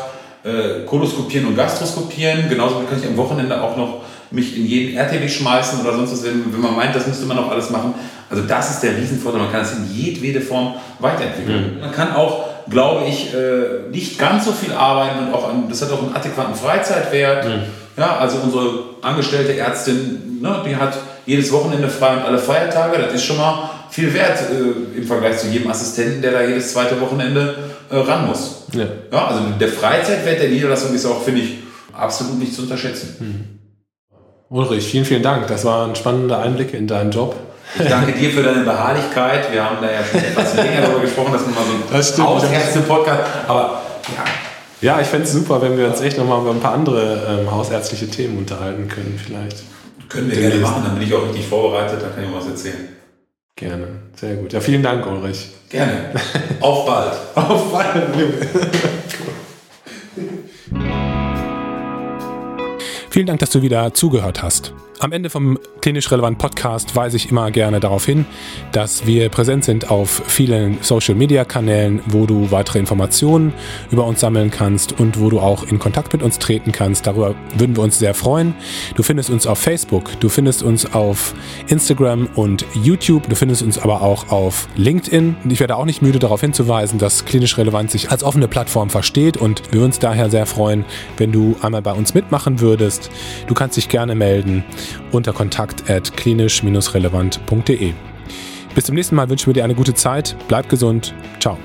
äh, 0.42 0.84
Koloskopieren 0.84 1.46
und 1.46 1.56
Gastroskopieren. 1.56 2.48
Genauso 2.48 2.80
kann 2.80 2.98
ich 3.00 3.06
am 3.06 3.16
Wochenende 3.16 3.62
auch 3.62 3.76
noch 3.76 4.00
mich 4.32 4.56
in 4.56 4.66
jeden 4.66 4.96
RTW 4.96 5.28
schmeißen 5.28 5.80
oder 5.80 5.94
sonst 5.94 6.12
was, 6.12 6.24
wenn, 6.24 6.60
man 6.60 6.74
meint, 6.74 6.96
das 6.96 7.06
müsste 7.06 7.26
man 7.26 7.38
auch 7.38 7.50
alles 7.50 7.70
machen. 7.70 7.94
Also 8.28 8.42
das 8.42 8.70
ist 8.72 8.80
der 8.80 8.96
Riesenvorteil. 8.96 9.42
Man 9.42 9.52
kann 9.52 9.62
es 9.62 9.74
in 9.74 9.88
jedwede 9.94 10.40
Form 10.40 10.74
weiterentwickeln. 10.98 11.76
Mhm. 11.76 11.80
Man 11.80 11.92
kann 11.92 12.16
auch, 12.16 12.46
glaube 12.68 13.04
ich, 13.06 13.32
äh, 13.32 13.88
nicht 13.92 14.18
ganz 14.18 14.46
so 14.46 14.52
viel 14.52 14.72
arbeiten 14.72 15.28
und 15.28 15.34
auch 15.34 15.48
an, 15.48 15.68
das 15.68 15.80
hat 15.82 15.92
auch 15.92 16.02
einen 16.02 16.16
adäquaten 16.16 16.56
Freizeitwert. 16.56 17.46
Mhm. 17.46 17.62
Ja, 17.96 18.16
also 18.16 18.38
unsere 18.42 18.80
angestellte 19.02 19.56
Ärztin, 19.56 20.40
ne, 20.40 20.60
die 20.66 20.74
hat 20.74 20.98
jedes 21.26 21.50
Wochenende 21.52 21.88
frei 21.88 22.16
und 22.16 22.22
alle 22.22 22.38
Feiertage. 22.38 22.98
Das 22.98 23.14
ist 23.14 23.24
schon 23.24 23.36
mal 23.36 23.70
viel 23.90 24.12
wert 24.12 24.38
äh, 24.50 24.98
im 24.98 25.06
Vergleich 25.06 25.38
zu 25.38 25.48
jedem 25.48 25.70
Assistenten, 25.70 26.22
der 26.22 26.32
da 26.32 26.42
jedes 26.42 26.72
zweite 26.72 27.00
Wochenende 27.00 27.56
äh, 27.90 27.96
ran 27.96 28.26
muss. 28.26 28.64
Ja. 28.72 28.86
ja. 29.12 29.26
also 29.26 29.40
der 29.58 29.68
Freizeitwert 29.68 30.40
der 30.40 30.48
Niederlassung 30.48 30.94
ist 30.94 31.06
auch, 31.06 31.22
finde 31.22 31.42
ich, 31.42 31.58
absolut 31.92 32.38
nicht 32.38 32.54
zu 32.54 32.62
unterschätzen. 32.62 33.16
Mhm. 33.20 33.54
Ulrich, 34.50 34.86
vielen, 34.86 35.04
vielen 35.04 35.22
Dank. 35.22 35.46
Das 35.46 35.64
war 35.64 35.86
ein 35.86 35.96
spannender 35.96 36.40
Einblick 36.40 36.74
in 36.74 36.86
deinen 36.86 37.10
Job. 37.10 37.34
Ich 37.78 37.88
danke 37.88 38.12
dir 38.12 38.30
für 38.30 38.42
deine 38.42 38.62
Beharrlichkeit. 38.62 39.52
Wir 39.52 39.64
haben 39.64 39.78
da 39.80 39.90
ja 39.90 40.04
schon 40.04 40.20
etwas 40.20 40.54
länger 40.56 40.82
darüber 40.82 41.00
gesprochen, 41.00 41.32
dass 41.32 41.42
man 41.42 41.54
mal 41.54 41.64
so 41.96 42.22
ein 42.22 42.28
Hausärzte-Podcast, 42.28 43.20
aber 43.48 43.82
ja. 44.14 44.24
Ja, 44.80 45.00
ich 45.00 45.06
fände 45.06 45.24
es 45.24 45.32
super, 45.32 45.62
wenn 45.62 45.78
wir 45.78 45.86
uns 45.86 46.00
echt 46.02 46.18
nochmal 46.18 46.42
über 46.42 46.50
ein 46.50 46.60
paar 46.60 46.74
andere 46.74 47.40
ähm, 47.40 47.50
hausärztliche 47.50 48.08
Themen 48.08 48.36
unterhalten 48.36 48.86
können, 48.88 49.18
vielleicht. 49.24 49.62
Können 50.08 50.30
wir 50.30 50.40
gerne 50.40 50.56
machen, 50.56 50.82
dann 50.84 50.94
bin 50.94 51.06
ich 51.06 51.14
auch 51.14 51.26
richtig 51.26 51.46
vorbereitet, 51.46 52.00
da 52.02 52.08
kann 52.08 52.24
ich 52.24 52.32
was 52.32 52.46
erzählen. 52.46 52.88
Gerne, 53.56 53.86
sehr 54.16 54.34
gut. 54.36 54.52
Ja, 54.52 54.60
vielen 54.60 54.82
Dank, 54.82 55.06
Ulrich. 55.06 55.48
Gerne. 55.70 56.10
Auf 56.60 56.86
bald. 56.86 57.12
Auf 57.36 57.72
bald. 57.72 58.02
Vielen 63.10 63.26
Dank, 63.26 63.38
dass 63.38 63.50
du 63.50 63.62
wieder 63.62 63.94
zugehört 63.94 64.42
hast. 64.42 64.72
Am 65.04 65.12
Ende 65.12 65.28
vom 65.28 65.58
klinisch 65.82 66.10
relevant 66.10 66.38
Podcast 66.38 66.96
weise 66.96 67.18
ich 67.18 67.30
immer 67.30 67.50
gerne 67.50 67.78
darauf 67.78 68.06
hin, 68.06 68.24
dass 68.72 69.04
wir 69.04 69.28
präsent 69.28 69.62
sind 69.62 69.90
auf 69.90 70.22
vielen 70.26 70.78
Social 70.80 71.14
Media 71.14 71.44
Kanälen, 71.44 72.00
wo 72.06 72.24
du 72.24 72.50
weitere 72.50 72.78
Informationen 72.78 73.52
über 73.90 74.06
uns 74.06 74.20
sammeln 74.20 74.50
kannst 74.50 74.98
und 74.98 75.20
wo 75.20 75.28
du 75.28 75.40
auch 75.40 75.64
in 75.64 75.78
Kontakt 75.78 76.14
mit 76.14 76.22
uns 76.22 76.38
treten 76.38 76.72
kannst. 76.72 77.06
Darüber 77.06 77.34
würden 77.54 77.76
wir 77.76 77.82
uns 77.82 77.98
sehr 77.98 78.14
freuen. 78.14 78.54
Du 78.94 79.02
findest 79.02 79.28
uns 79.28 79.46
auf 79.46 79.58
Facebook, 79.58 80.18
du 80.20 80.30
findest 80.30 80.62
uns 80.62 80.94
auf 80.94 81.34
Instagram 81.66 82.30
und 82.34 82.64
YouTube, 82.72 83.28
du 83.28 83.36
findest 83.36 83.60
uns 83.60 83.76
aber 83.76 84.00
auch 84.00 84.30
auf 84.30 84.68
LinkedIn. 84.76 85.36
Ich 85.50 85.60
werde 85.60 85.76
auch 85.76 85.84
nicht 85.84 86.00
müde 86.00 86.18
darauf 86.18 86.40
hinzuweisen, 86.40 86.98
dass 86.98 87.26
klinisch 87.26 87.58
relevant 87.58 87.90
sich 87.90 88.10
als 88.10 88.24
offene 88.24 88.48
Plattform 88.48 88.88
versteht 88.88 89.36
und 89.36 89.70
wir 89.70 89.84
uns 89.84 89.98
daher 89.98 90.30
sehr 90.30 90.46
freuen, 90.46 90.86
wenn 91.18 91.30
du 91.30 91.56
einmal 91.60 91.82
bei 91.82 91.92
uns 91.92 92.14
mitmachen 92.14 92.60
würdest. 92.60 93.10
Du 93.48 93.52
kannst 93.52 93.76
dich 93.76 93.90
gerne 93.90 94.14
melden 94.14 94.64
unter 95.12 95.32
kontakt 95.32 95.90
at 95.90 96.16
klinisch-relevant.de. 96.16 97.92
Bis 98.74 98.84
zum 98.84 98.94
nächsten 98.94 99.14
Mal 99.14 99.28
wünschen 99.28 99.46
wir 99.46 99.54
dir 99.54 99.64
eine 99.64 99.74
gute 99.74 99.94
Zeit, 99.94 100.36
bleib 100.48 100.68
gesund, 100.68 101.14
ciao. 101.38 101.58